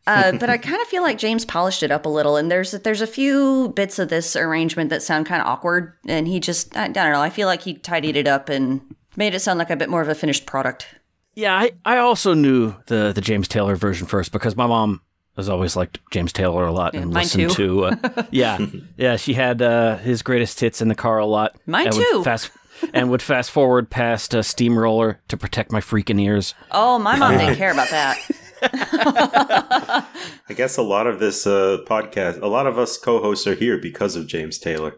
[0.05, 2.71] Uh, but I kind of feel like James polished it up a little, and there's
[2.71, 6.75] there's a few bits of this arrangement that sound kind of awkward, and he just
[6.75, 7.21] I, I don't know.
[7.21, 8.81] I feel like he tidied it up and
[9.15, 10.87] made it sound like a bit more of a finished product.
[11.35, 15.01] Yeah, I, I also knew the the James Taylor version first because my mom
[15.35, 17.81] has always liked James Taylor a lot and mine listened too.
[17.81, 17.85] to.
[17.85, 18.59] Uh, yeah,
[18.97, 21.55] yeah, she had uh, his greatest hits in the car a lot.
[21.65, 22.23] Mine and would too.
[22.23, 22.51] Fast
[22.93, 26.55] and would fast forward past a Steamroller to protect my freaking ears.
[26.71, 28.17] Oh, my mom didn't care about that.
[30.49, 33.77] I guess a lot of this uh, podcast, a lot of us co-hosts are here
[33.77, 34.97] because of James Taylor.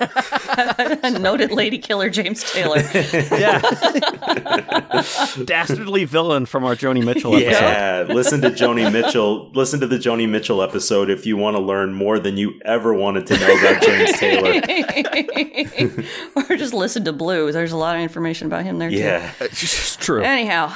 [1.20, 2.82] Noted lady killer James Taylor.
[3.34, 3.60] Yeah,
[5.44, 7.50] dastardly villain from our Joni Mitchell episode.
[7.50, 9.50] Yeah, listen to Joni Mitchell.
[9.50, 12.94] Listen to the Joni Mitchell episode if you want to learn more than you ever
[12.94, 14.60] wanted to know about James Taylor.
[16.36, 17.52] or just listen to Blue.
[17.52, 18.96] There's a lot of information about him there too.
[18.96, 19.32] Yeah.
[19.40, 20.22] It's true.
[20.22, 20.72] Anyhow,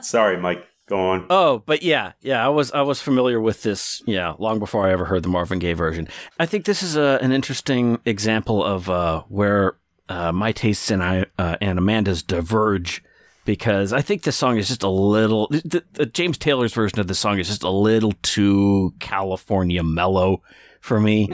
[0.00, 0.64] Sorry, Mike.
[0.88, 1.26] Go on.
[1.28, 4.92] Oh, but yeah, yeah, I was I was familiar with this, yeah, long before I
[4.92, 6.08] ever heard the Marvin Gaye version.
[6.40, 9.76] I think this is a, an interesting example of uh, where
[10.08, 13.04] uh, my tastes and I uh, and Amanda's diverge
[13.44, 15.48] because I think this song is just a little.
[15.48, 20.42] The, the James Taylor's version of the song is just a little too California mellow
[20.80, 21.28] for me,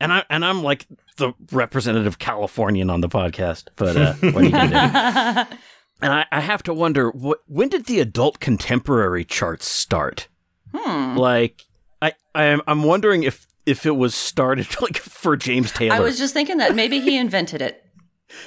[0.00, 0.86] and I and I'm like
[1.18, 5.56] the representative Californian on the podcast, but uh, what are you gonna do?
[6.00, 10.28] And I, I have to wonder what when did the adult contemporary charts start?
[10.74, 11.16] Hmm.
[11.16, 11.66] Like
[12.00, 15.96] I, I I'm wondering if if it was started like for James Taylor.
[15.96, 17.84] I was just thinking that maybe he invented it.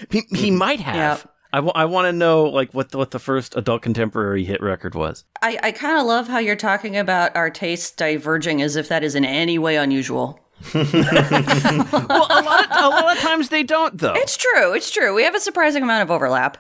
[0.10, 0.58] he, he mm-hmm.
[0.58, 1.26] might have.
[1.26, 1.32] Yeah.
[1.54, 5.26] I want to know like what the, what the first adult contemporary hit record was.
[5.42, 9.04] I, I kind of love how you're talking about our tastes diverging as if that
[9.04, 10.40] is in any way unusual.
[10.74, 14.14] Well, a lot of, a lot of times they don't though.
[14.16, 14.74] It's true.
[14.74, 15.14] It's true.
[15.14, 16.58] We have a surprising amount of overlap.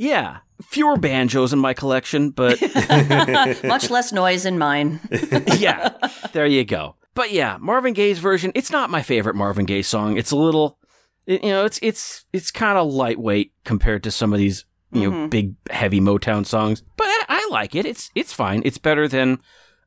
[0.00, 2.58] Yeah, fewer banjos in my collection, but
[3.62, 4.98] Much less noise in mine.
[5.58, 5.94] yeah,
[6.32, 6.96] there you go.
[7.14, 10.16] But yeah, Marvin Gaye's version, it's not my favorite Marvin Gaye song.
[10.16, 10.78] It's a little
[11.26, 15.10] you know, it's it's it's kind of lightweight compared to some of these, you know,
[15.10, 15.28] mm-hmm.
[15.28, 16.82] big heavy Motown songs.
[16.96, 17.84] But I, I like it.
[17.84, 18.62] It's it's fine.
[18.64, 19.38] It's better than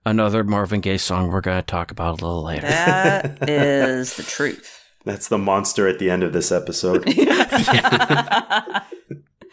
[0.05, 2.67] another Marvin Gaye song we're going to talk about a little later.
[2.67, 4.79] That is the truth.
[5.05, 7.03] That's the monster at the end of this episode.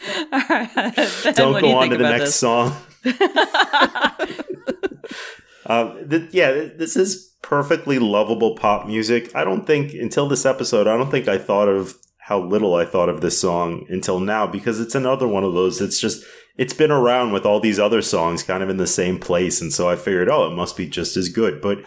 [1.35, 2.37] Don't go on to the next this?
[2.37, 2.77] song.
[5.67, 9.35] um, th- yeah, this is perfectly lovable pop music.
[9.35, 12.85] I don't think until this episode, I don't think I thought of how little I
[12.85, 15.81] thought of this song until now because it's another one of those.
[15.81, 16.25] It's just
[16.57, 19.73] it's been around with all these other songs, kind of in the same place, and
[19.73, 21.79] so I figured, oh, it must be just as good, but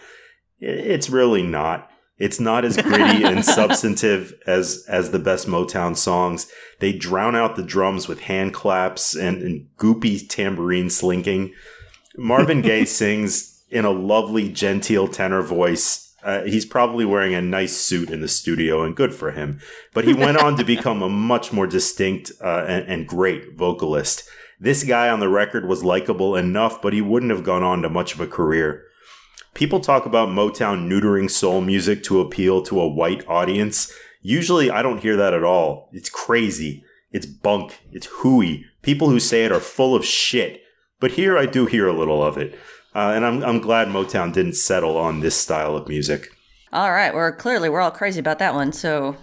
[0.60, 1.90] it's really not.
[2.18, 6.50] It's not as gritty and substantive as as the best Motown songs.
[6.78, 11.52] They drown out the drums with hand claps and, and goopy tambourine slinking.
[12.16, 16.14] Marvin Gaye sings in a lovely, genteel tenor voice.
[16.22, 19.60] Uh, he's probably wearing a nice suit in the studio, and good for him.
[19.92, 24.26] But he went on to become a much more distinct uh, and, and great vocalist.
[24.58, 27.90] This guy on the record was likable enough, but he wouldn't have gone on to
[27.90, 28.83] much of a career.
[29.54, 33.92] People talk about Motown neutering soul music to appeal to a white audience.
[34.20, 35.90] Usually, I don't hear that at all.
[35.92, 36.84] It's crazy.
[37.12, 37.78] It's bunk.
[37.92, 38.64] It's hooey.
[38.82, 40.60] People who say it are full of shit.
[40.98, 42.58] But here I do hear a little of it.
[42.96, 46.30] Uh, and I'm, I'm glad Motown didn't settle on this style of music.
[46.72, 48.72] All right, we're clearly we're all crazy about that one.
[48.72, 49.14] So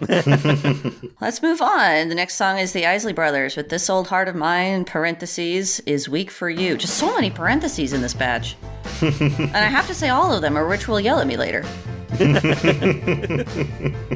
[1.20, 2.08] let's move on.
[2.08, 6.08] The next song is the Isley Brothers with "This Old Heart of Mine." Parentheses is
[6.08, 6.78] weak for you.
[6.78, 8.56] Just so many parentheses in this batch,
[9.02, 11.64] and I have to say all of them, or Rich will yell at me later.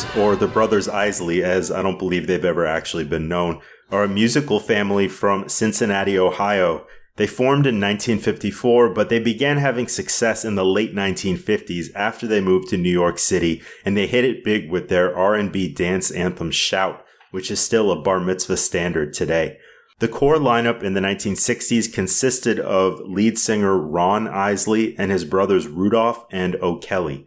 [0.00, 3.60] Brothers, or the Brothers Isley, as I don't believe they've ever actually been known,
[3.90, 6.86] are a musical family from Cincinnati, Ohio.
[7.16, 12.40] They formed in 1954, but they began having success in the late 1950s after they
[12.40, 16.50] moved to New York City, and they hit it big with their R&B dance anthem
[16.50, 19.58] Shout, which is still a bar mitzvah standard today.
[19.98, 25.66] The core lineup in the 1960s consisted of lead singer Ron Isley and his brothers
[25.66, 27.26] Rudolph and O'Kelly.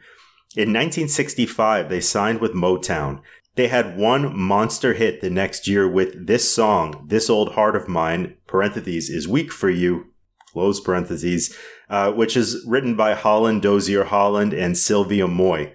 [0.56, 3.22] In 1965, they signed with Motown.
[3.56, 7.88] They had one monster hit the next year with this song, This Old Heart of
[7.88, 10.12] Mine, parentheses, is weak for you,
[10.52, 11.58] close parentheses,
[11.89, 15.74] uh, which is written by Holland Dozier Holland and Sylvia Moy.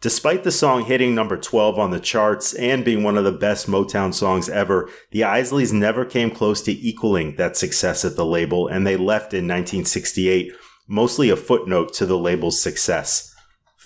[0.00, 3.68] Despite the song hitting number 12 on the charts and being one of the best
[3.68, 8.66] Motown songs ever, the Isleys never came close to equaling that success at the label,
[8.66, 10.52] and they left in 1968,
[10.88, 13.35] mostly a footnote to the label's success.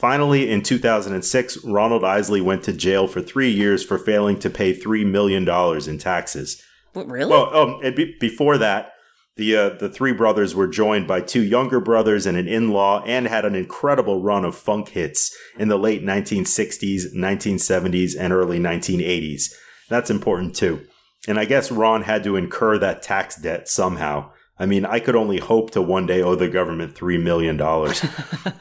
[0.00, 4.74] Finally, in 2006, Ronald Isley went to jail for three years for failing to pay
[4.74, 5.46] $3 million
[5.86, 6.62] in taxes.
[6.94, 7.30] What, really?
[7.30, 8.94] Well, um, be- before that,
[9.36, 13.28] the uh, the three brothers were joined by two younger brothers and an in-law, and
[13.28, 19.52] had an incredible run of funk hits in the late 1960s, 1970s, and early 1980s.
[19.88, 20.86] That's important too.
[21.28, 24.32] And I guess Ron had to incur that tax debt somehow.
[24.58, 28.04] I mean, I could only hope to one day owe the government three million dollars.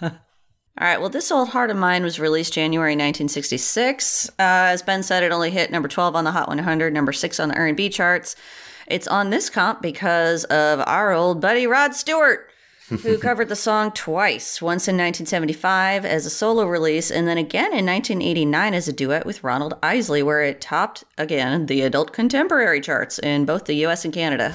[0.80, 1.00] All right.
[1.00, 4.30] Well, this old heart of mine was released January 1966.
[4.30, 7.38] Uh, as Ben said, it only hit number 12 on the Hot 100, number six
[7.38, 8.38] on the R&B charts.
[8.88, 12.50] It's on this comp because of our old buddy Rod Stewart,
[12.88, 17.74] who covered the song twice, once in 1975 as a solo release, and then again
[17.74, 22.80] in 1989 as a duet with Ronald Isley, where it topped again the adult contemporary
[22.80, 24.54] charts in both the US and Canada.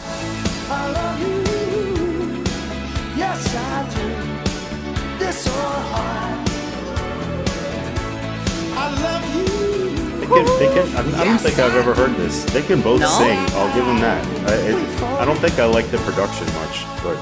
[10.34, 12.44] Can, they can, I, I don't think I've ever heard this.
[12.46, 13.08] They can both No?
[13.18, 13.38] sing.
[13.56, 14.24] I'll give them that.
[14.48, 17.16] I, it, I don't think I like the production much, but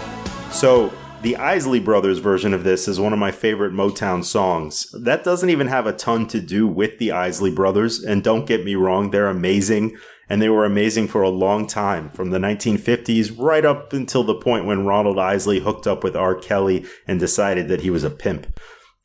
[0.53, 0.93] so
[1.23, 4.91] the Isley Brothers version of this is one of my favorite Motown songs.
[4.93, 8.65] That doesn't even have a ton to do with the Isley Brothers, and don't get
[8.65, 9.97] me wrong, they're amazing,
[10.29, 14.35] and they were amazing for a long time, from the 1950s right up until the
[14.35, 16.35] point when Ronald Isley hooked up with R.
[16.35, 18.59] Kelly and decided that he was a pimp.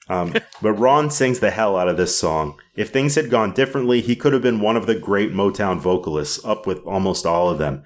[0.09, 2.59] Um, but Ron sings the hell out of this song.
[2.77, 6.45] If things had gone differently, he could have been one of the great Motown vocalists,
[6.45, 7.83] up with almost all of them.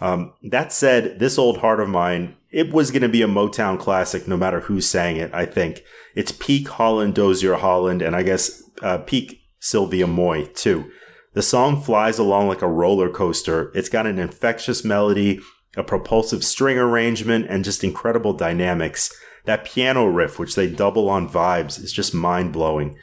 [0.00, 3.80] Um, that said, this old heart of mine, it was going to be a Motown
[3.80, 5.82] classic no matter who sang it, I think.
[6.14, 10.88] It's peak Holland Dozier Holland, and I guess uh, peak Sylvia Moy, too.
[11.34, 13.72] The song flies along like a roller coaster.
[13.74, 15.40] It's got an infectious melody,
[15.76, 19.12] a propulsive string arrangement, and just incredible dynamics.
[19.46, 22.96] That piano riff, which they double on vibes, is just mind blowing.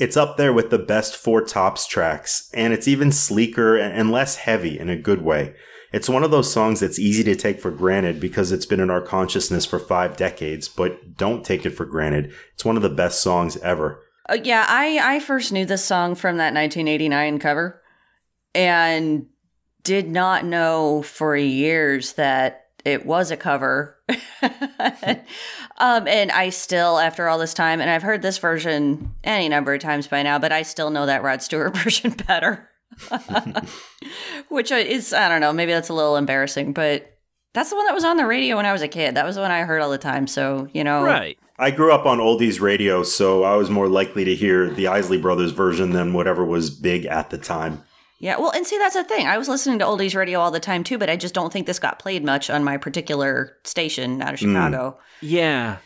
[0.00, 4.36] It's up there with the best Four Tops tracks, and it's even sleeker and less
[4.36, 5.54] heavy in a good way.
[5.92, 8.88] It's one of those songs that's easy to take for granted because it's been in
[8.88, 12.32] our consciousness for five decades, but don't take it for granted.
[12.54, 14.02] It's one of the best songs ever.
[14.26, 17.82] Uh, yeah, I, I first knew this song from that 1989 cover
[18.54, 19.26] and
[19.82, 23.98] did not know for years that it was a cover.
[25.78, 29.74] um, and I still, after all this time, and I've heard this version any number
[29.74, 32.68] of times by now, but I still know that Rod Stewart version better.
[34.48, 37.16] Which is, I don't know, maybe that's a little embarrassing, but
[37.54, 39.14] that's the one that was on the radio when I was a kid.
[39.14, 40.26] That was the one I heard all the time.
[40.26, 41.02] So, you know.
[41.02, 41.38] Right.
[41.58, 45.18] I grew up on oldies radio, so I was more likely to hear the Isley
[45.18, 47.84] Brothers version than whatever was big at the time.
[48.20, 49.26] Yeah, well, and see, that's the thing.
[49.26, 51.66] I was listening to oldies radio all the time too, but I just don't think
[51.66, 54.52] this got played much on my particular station out of hmm.
[54.52, 54.98] Chicago.
[55.22, 55.78] Yeah.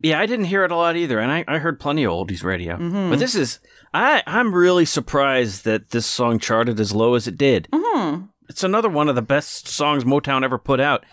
[0.00, 2.42] Yeah, I didn't hear it a lot either, and I, I heard plenty of oldies
[2.42, 2.76] radio.
[2.76, 3.10] Mm-hmm.
[3.10, 3.60] But this is
[3.94, 7.68] I I'm really surprised that this song charted as low as it did.
[7.72, 8.24] Mm-hmm.
[8.48, 11.04] It's another one of the best songs Motown ever put out.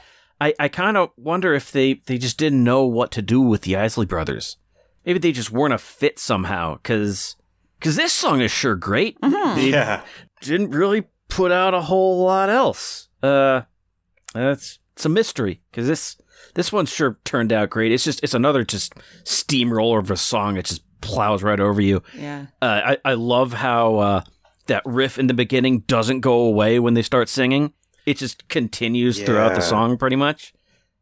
[0.41, 3.61] I, I kind of wonder if they, they just didn't know what to do with
[3.61, 4.57] the Isley Brothers.
[5.05, 7.35] Maybe they just weren't a fit somehow, because
[7.79, 9.19] because this song is sure great.
[9.21, 9.55] Mm-hmm.
[9.59, 10.01] They Yeah.
[10.41, 13.09] Didn't really put out a whole lot else.
[13.21, 13.61] Uh,
[14.33, 16.17] that's it's a mystery because this
[16.55, 17.91] this one sure turned out great.
[17.91, 22.03] It's just it's another just steamroller of a song It just plows right over you.
[22.13, 22.47] Yeah.
[22.61, 24.23] Uh, I I love how uh,
[24.67, 27.73] that riff in the beginning doesn't go away when they start singing.
[28.05, 30.53] It just continues throughout the song pretty much.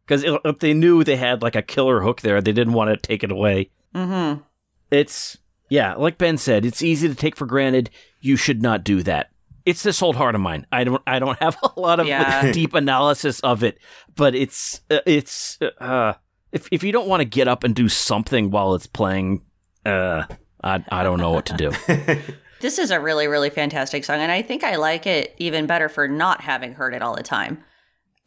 [0.06, 2.98] Because if they knew they had like a killer hook there, they didn't want to
[2.98, 3.72] take it away.
[3.94, 4.42] Mm-hmm.
[4.90, 5.38] It's
[5.70, 7.90] yeah, like Ben said, it's easy to take for granted.
[8.22, 9.32] You should not do that.
[9.66, 10.66] It's this old heart of mine.
[10.72, 12.52] I don't I don't have a lot of Yeah.
[12.54, 13.78] deep analysis of it,
[14.16, 16.14] but it's uh, it's uh
[16.52, 19.42] if if you don't want to get up and do something while it's playing,
[19.86, 20.24] uh
[20.64, 21.72] I I don't know what to do.
[22.60, 25.88] This is a really, really fantastic song, and I think I like it even better
[25.90, 27.64] for not having heard it all the time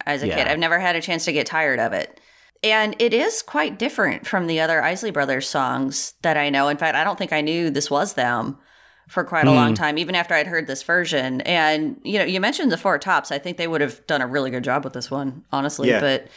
[0.06, 0.36] as a Yeah.
[0.36, 0.46] kid.
[0.46, 2.20] I've never had a chance to get tired of it.
[2.62, 6.68] And it is quite different from the other Isley Brothers songs that I know.
[6.68, 8.58] In fact, I don't think I knew this was them
[9.08, 9.74] for quite a long hmm.
[9.74, 11.40] time, even after I'd heard this version.
[11.40, 13.32] And you know, you mentioned the Four Tops.
[13.32, 15.88] I think they would have done a really good job with this one, honestly.
[15.88, 16.00] Yeah.
[16.00, 16.28] But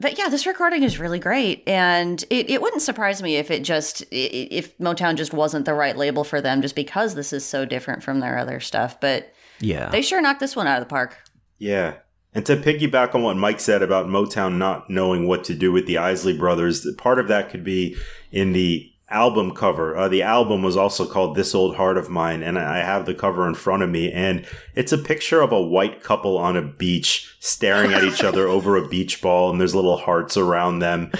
[0.00, 3.62] but yeah, this recording is really great, and it, it wouldn't surprise me if it
[3.62, 7.32] just i- i- if Motown just wasn't the right label for them, just because this
[7.34, 8.98] is so different from their other stuff.
[8.98, 9.90] But Yeah.
[9.90, 11.18] they sure knocked this one out of the park.
[11.58, 11.94] Yeah.
[12.34, 15.86] And to piggyback on what Mike said about Motown not knowing what to do with
[15.86, 17.96] the Isley brothers, part of that could be
[18.30, 19.96] in the album cover.
[19.96, 23.14] Uh, the album was also called This Old Heart of Mine, and I have the
[23.14, 26.62] cover in front of me, and it's a picture of a white couple on a
[26.62, 31.10] beach staring at each other over a beach ball, and there's little hearts around them.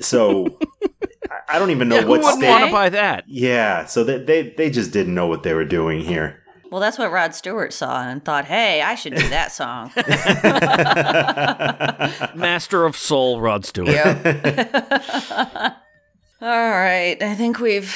[0.00, 0.58] So
[1.48, 2.48] I- don't even know yeah, who what wouldn't state.
[2.50, 3.24] want to buy that?
[3.28, 6.42] Yeah, so they, they they just didn't know what they were doing here.
[6.70, 9.90] Well, that's what Rod Stewart saw and thought, hey, I should do that song.
[12.38, 13.88] Master of Soul, Rod Stewart.
[16.40, 17.94] All right, I think we've.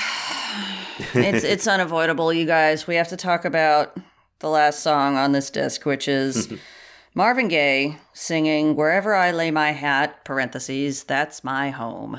[1.14, 2.86] It's it's unavoidable, you guys.
[2.86, 3.96] We have to talk about
[4.40, 6.52] the last song on this disc, which is
[7.14, 12.16] Marvin Gaye singing "Wherever I Lay My Hat" (parentheses) That's my home.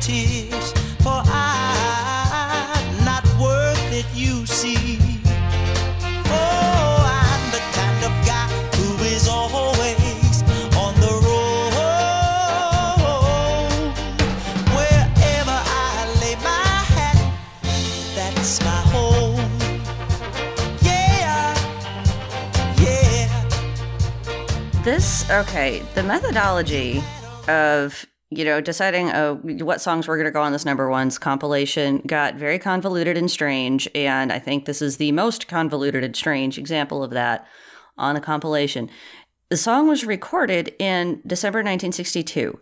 [0.00, 0.72] Tears,
[1.02, 4.98] for I'm not worth it, you see.
[6.24, 6.34] For
[7.22, 10.42] I'm the kind of guy who is always
[10.84, 11.74] on the road.
[14.76, 17.18] Wherever I lay my hat,
[18.14, 19.50] that's my home.
[20.80, 21.54] Yeah,
[22.78, 23.28] yeah.
[24.82, 27.02] This okay, the methodology
[27.48, 31.18] of you know deciding uh, what songs were going to go on this number one's
[31.18, 36.14] compilation got very convoluted and strange, and I think this is the most convoluted and
[36.16, 37.46] strange example of that
[37.98, 38.88] on the compilation.
[39.48, 42.60] The song was recorded in December 1962,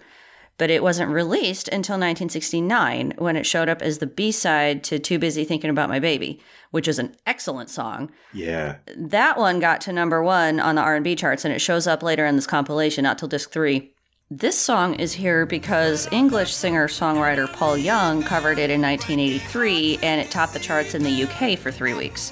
[0.56, 5.18] but it wasn't released until 1969 when it showed up as the B-side to "Too
[5.18, 6.40] Busy Thinking About My Baby,"
[6.70, 8.76] which is an excellent song Yeah.
[8.96, 12.24] that one got to number one on the R&B charts and it shows up later
[12.24, 13.92] in this compilation not till disc three
[14.30, 20.30] this song is here because english singer-songwriter paul young covered it in 1983 and it
[20.30, 22.30] topped the charts in the uk for three weeks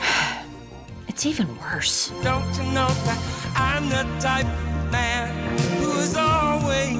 [1.08, 3.18] it's even worse Don't you know that
[3.56, 6.96] I'm the type of man who is always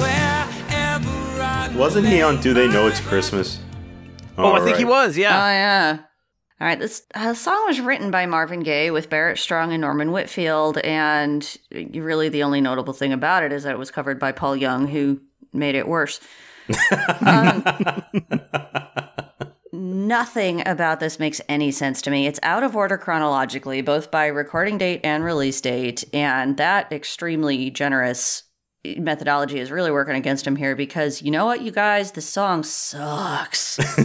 [0.00, 3.60] Wherever I Wasn't he on Do They Know It's Christmas?
[4.38, 5.08] Oh, I think he Alright.
[5.08, 5.18] was.
[5.18, 5.98] oh Yeah.
[6.62, 10.12] All right this uh, song was written by marvin gaye with barrett strong and norman
[10.12, 11.58] whitfield and
[11.92, 14.86] really the only notable thing about it is that it was covered by paul young
[14.86, 15.20] who
[15.52, 16.20] made it worse
[17.20, 17.64] Um,
[19.74, 22.26] Nothing about this makes any sense to me.
[22.26, 27.70] It's out of order chronologically, both by recording date and release date, and that extremely
[27.70, 28.42] generous
[28.84, 32.64] methodology is really working against him here because you know what, you guys, the song
[32.64, 33.78] sucks.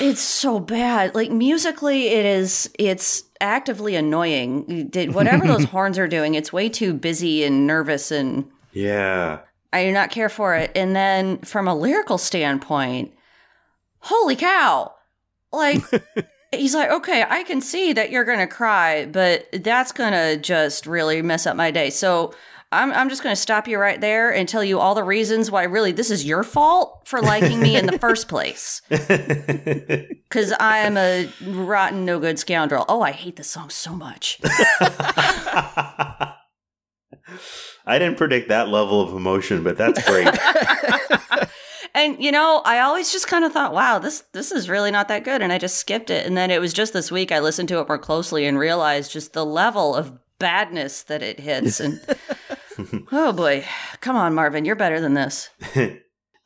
[0.00, 1.14] it's so bad.
[1.14, 2.70] Like musically, it is.
[2.78, 4.88] It's actively annoying.
[4.88, 8.50] Did whatever those horns are doing, it's way too busy and nervous and.
[8.72, 9.40] Yeah.
[9.72, 10.72] I do not care for it.
[10.74, 13.12] And then from a lyrical standpoint,
[13.98, 14.94] holy cow.
[15.52, 15.82] Like,
[16.52, 20.38] he's like, okay, I can see that you're going to cry, but that's going to
[20.40, 21.90] just really mess up my day.
[21.90, 22.32] So
[22.70, 25.50] I'm, I'm just going to stop you right there and tell you all the reasons
[25.50, 28.82] why really this is your fault for liking me in the first place.
[30.28, 32.84] Because I am a rotten, no good scoundrel.
[32.86, 34.38] Oh, I hate this song so much.
[34.44, 36.34] I
[37.86, 40.28] didn't predict that level of emotion, but that's great.
[41.94, 45.08] And you know, I always just kind of thought, wow, this this is really not
[45.08, 46.26] that good and I just skipped it.
[46.26, 49.10] And then it was just this week I listened to it more closely and realized
[49.10, 52.00] just the level of badness that it hits and
[53.12, 53.64] Oh boy.
[54.00, 55.50] Come on, Marvin, you're better than this.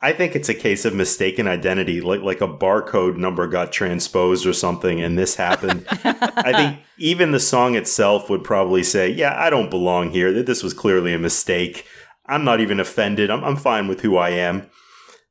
[0.04, 4.46] I think it's a case of mistaken identity, like like a barcode number got transposed
[4.46, 5.86] or something, and this happened.
[5.90, 10.32] I think even the song itself would probably say, "Yeah, I don't belong here.
[10.32, 11.86] That This was clearly a mistake.
[12.26, 13.30] I'm not even offended.
[13.30, 14.68] I'm I'm fine with who I am."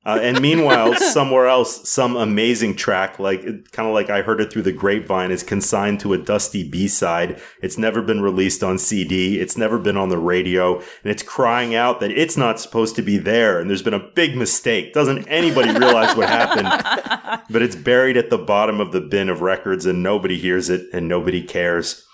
[0.03, 4.51] Uh, and meanwhile, somewhere else, some amazing track, like kind of like I heard it
[4.51, 7.39] through the grapevine, is consigned to a dusty B side.
[7.61, 9.39] It's never been released on CD.
[9.39, 13.01] It's never been on the radio, and it's crying out that it's not supposed to
[13.01, 13.59] be there.
[13.59, 14.93] And there's been a big mistake.
[14.93, 17.11] Doesn't anybody realize what happened?
[17.49, 20.87] But it's buried at the bottom of the bin of records, and nobody hears it,
[20.93, 22.07] and nobody cares.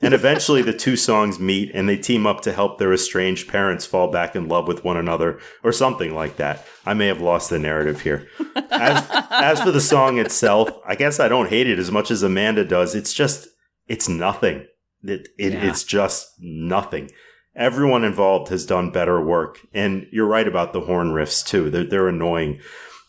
[0.00, 3.86] And eventually, the two songs meet and they team up to help their estranged parents
[3.86, 6.66] fall back in love with one another, or something like that.
[6.84, 8.28] I may have lost the narrative here.
[8.70, 12.22] As, as for the song itself, I guess I don't hate it as much as
[12.22, 12.94] Amanda does.
[12.94, 13.48] It's just,
[13.86, 14.66] it's nothing.
[15.02, 15.64] It, it, Yeah.
[15.68, 17.10] It's just nothing.
[17.56, 19.60] Everyone involved has done better work.
[19.72, 21.70] And you're right about the horn riffs, too.
[21.70, 22.60] They're, they're annoying.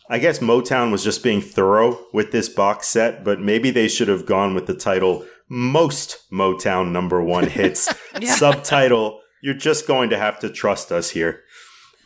[0.07, 4.07] I guess Motown was just being thorough with this box set, but maybe they should
[4.07, 7.93] have gone with the title Most Motown Number One Hits.
[8.23, 11.43] Subtitle You're just going to have to trust us here.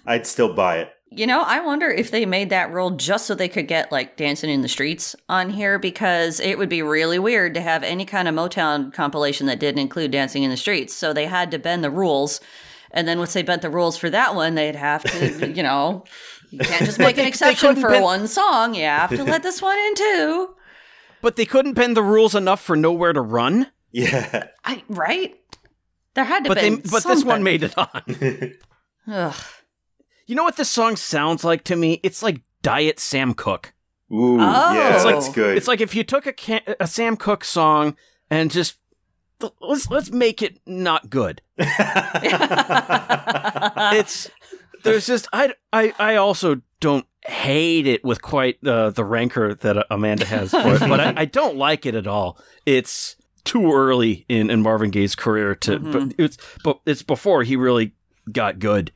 [0.06, 0.90] I'd still buy it.
[1.12, 4.16] You know, I wonder if they made that rule just so they could get like
[4.16, 8.06] Dancing in the Streets on here because it would be really weird to have any
[8.06, 10.94] kind of Motown compilation that didn't include Dancing in the Streets.
[10.94, 12.42] So they had to bend the rules.
[12.92, 16.04] And then once they bent the rules for that one, they'd have to, you know,
[16.52, 18.76] you can't just make an exception for bend- one song.
[18.76, 20.56] You have to let this one in too.
[21.22, 23.68] But they couldn't bend the rules enough for nowhere to run.
[23.92, 24.48] Yeah.
[24.64, 25.36] I right?
[26.14, 26.82] There had to But they, be.
[26.90, 28.54] but this one made it on.
[29.12, 29.36] Ugh.
[30.28, 32.00] You know what this song sounds like to me?
[32.04, 33.74] It's like Diet Sam Cooke.
[34.12, 34.74] Ooh, Oh.
[34.74, 35.58] yeah, It's like- that's good.
[35.58, 37.96] It's like if you took a can- a Sam Cooke song
[38.30, 38.76] and just
[39.62, 41.42] let's let's make it not good.
[43.92, 44.30] It's
[44.84, 49.86] there's just I I I also don't hate it with quite the the rancor that
[49.92, 52.38] Amanda has for it, but I, I don't like it at all.
[52.66, 57.56] It's too early in, in Marvin Gaye's career to, but it's but it's before he
[57.56, 57.94] really
[58.32, 58.92] got good,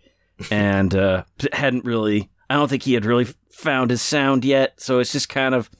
[0.51, 2.29] and uh, hadn't really.
[2.49, 4.79] I don't think he had really found his sound yet.
[4.79, 5.71] So it's just kind of,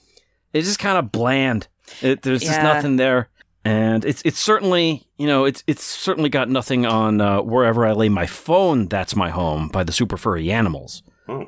[0.54, 1.68] it's just kind of bland.
[2.02, 3.30] It, there's just nothing there,
[3.64, 7.91] and it's it's certainly you know it's it's certainly got nothing on uh, wherever I
[7.91, 8.88] lay my phone.
[8.88, 11.04] That's my home by the Super Furry Animals.
[11.28, 11.48] Oh,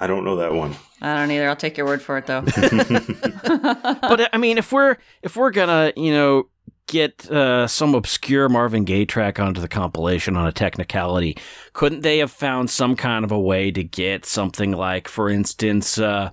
[0.00, 0.76] I don't know that one.
[1.00, 1.48] I don't either.
[1.48, 2.42] I'll take your word for it, though.
[4.00, 6.48] but I mean, if we're if we're gonna you know
[6.86, 11.36] get uh, some obscure Marvin Gaye track onto the compilation on a technicality,
[11.72, 15.98] couldn't they have found some kind of a way to get something like, for instance,
[15.98, 16.30] uh,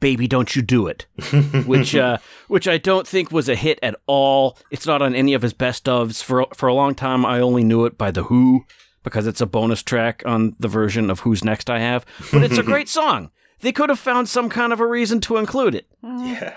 [0.00, 1.06] "Baby, Don't You Do It,"
[1.66, 4.58] which uh, which I don't think was a hit at all.
[4.70, 6.22] It's not on any of his best ofs.
[6.22, 8.64] For for a long time, I only knew it by the Who
[9.04, 12.04] because it's a bonus track on the version of Who's Next I have.
[12.32, 13.30] But it's a great song.
[13.60, 15.86] They could have found some kind of a reason to include it.
[16.02, 16.26] Mm.
[16.40, 16.54] Yeah.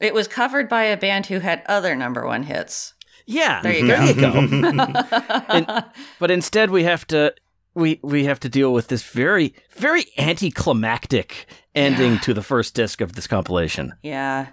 [0.00, 2.94] it was covered by a band who had other number one hits.
[3.26, 4.02] Yeah, There you go.
[4.04, 4.32] you go.
[5.48, 5.84] And-
[6.18, 7.34] but instead, we have to
[7.74, 13.00] we we have to deal with this very very anticlimactic ending to the first disc
[13.00, 13.94] of this compilation.
[14.02, 14.48] Yeah.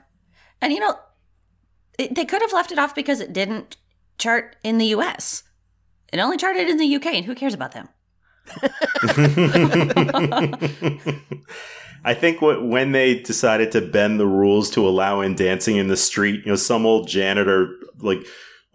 [0.61, 0.95] And you know,
[1.97, 3.77] it, they could have left it off because it didn't
[4.17, 5.43] chart in the US.
[6.12, 7.89] It only charted in the UK, and who cares about them?
[12.03, 15.88] I think what, when they decided to bend the rules to allow in dancing in
[15.88, 18.26] the street, you know, some old janitor like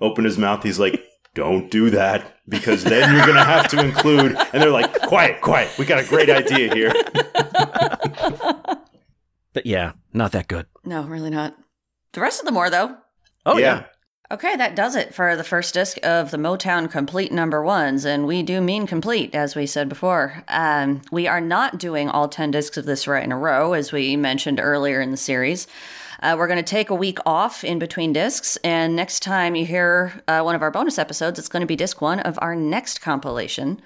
[0.00, 0.62] opened his mouth.
[0.62, 1.02] He's like,
[1.34, 5.76] "Don't do that because then you're gonna have to include." And they're like, "Quiet, quiet.
[5.78, 6.92] We got a great idea here."
[9.54, 10.66] But yeah, not that good.
[10.84, 11.56] No, really not.
[12.12, 12.96] The rest of them were, though.
[13.46, 13.84] Oh yeah.
[14.30, 18.26] Okay, that does it for the first disc of the Motown Complete number ones, and
[18.26, 20.42] we do mean complete, as we said before.
[20.48, 23.92] Um, we are not doing all 10 discs of this right in a row, as
[23.92, 25.66] we mentioned earlier in the series.
[26.24, 29.66] Uh, we're going to take a week off in between discs, and next time you
[29.66, 32.56] hear uh, one of our bonus episodes, it's going to be disc one of our
[32.56, 33.78] next compilation,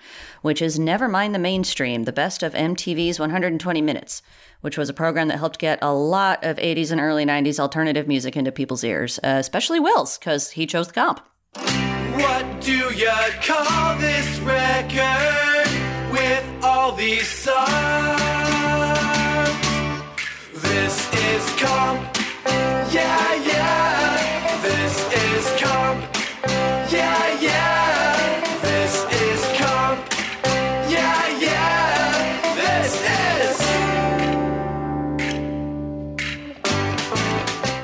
[0.42, 4.22] which is Never Mind the Mainstream, the best of MTV's 120 Minutes,
[4.60, 8.06] which was a program that helped get a lot of 80s and early 90s alternative
[8.06, 11.18] music into people's ears, uh, especially Will's, because he chose the comp.
[11.54, 13.10] What do you
[13.42, 15.68] call this record
[16.12, 18.20] with all these songs?
[20.54, 22.17] This is comp.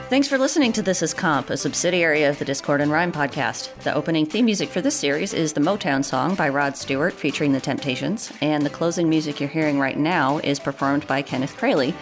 [0.09, 3.75] Thanks for listening to This Is Comp, a subsidiary of the Discord and Rhyme podcast.
[3.83, 7.53] The opening theme music for this series is the Motown song by Rod Stewart featuring
[7.53, 11.95] the Temptations, and the closing music you're hearing right now is performed by Kenneth Kraylie,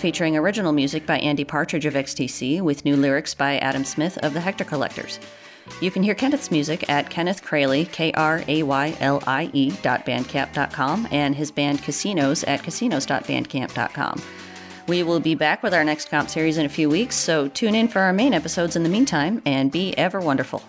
[0.00, 4.32] featuring original music by Andy Partridge of XTC with new lyrics by Adam Smith of
[4.32, 5.20] the Hector Collectors.
[5.80, 9.70] You can hear Kenneth's music at Kenneth Kraylie, K R A Y L I E
[9.70, 14.22] bandcamp.com, and his band Casinos at casinos.bandcamp.com.
[14.88, 17.74] We will be back with our next comp series in a few weeks, so tune
[17.74, 20.64] in for our main episodes in the meantime and be ever wonderful.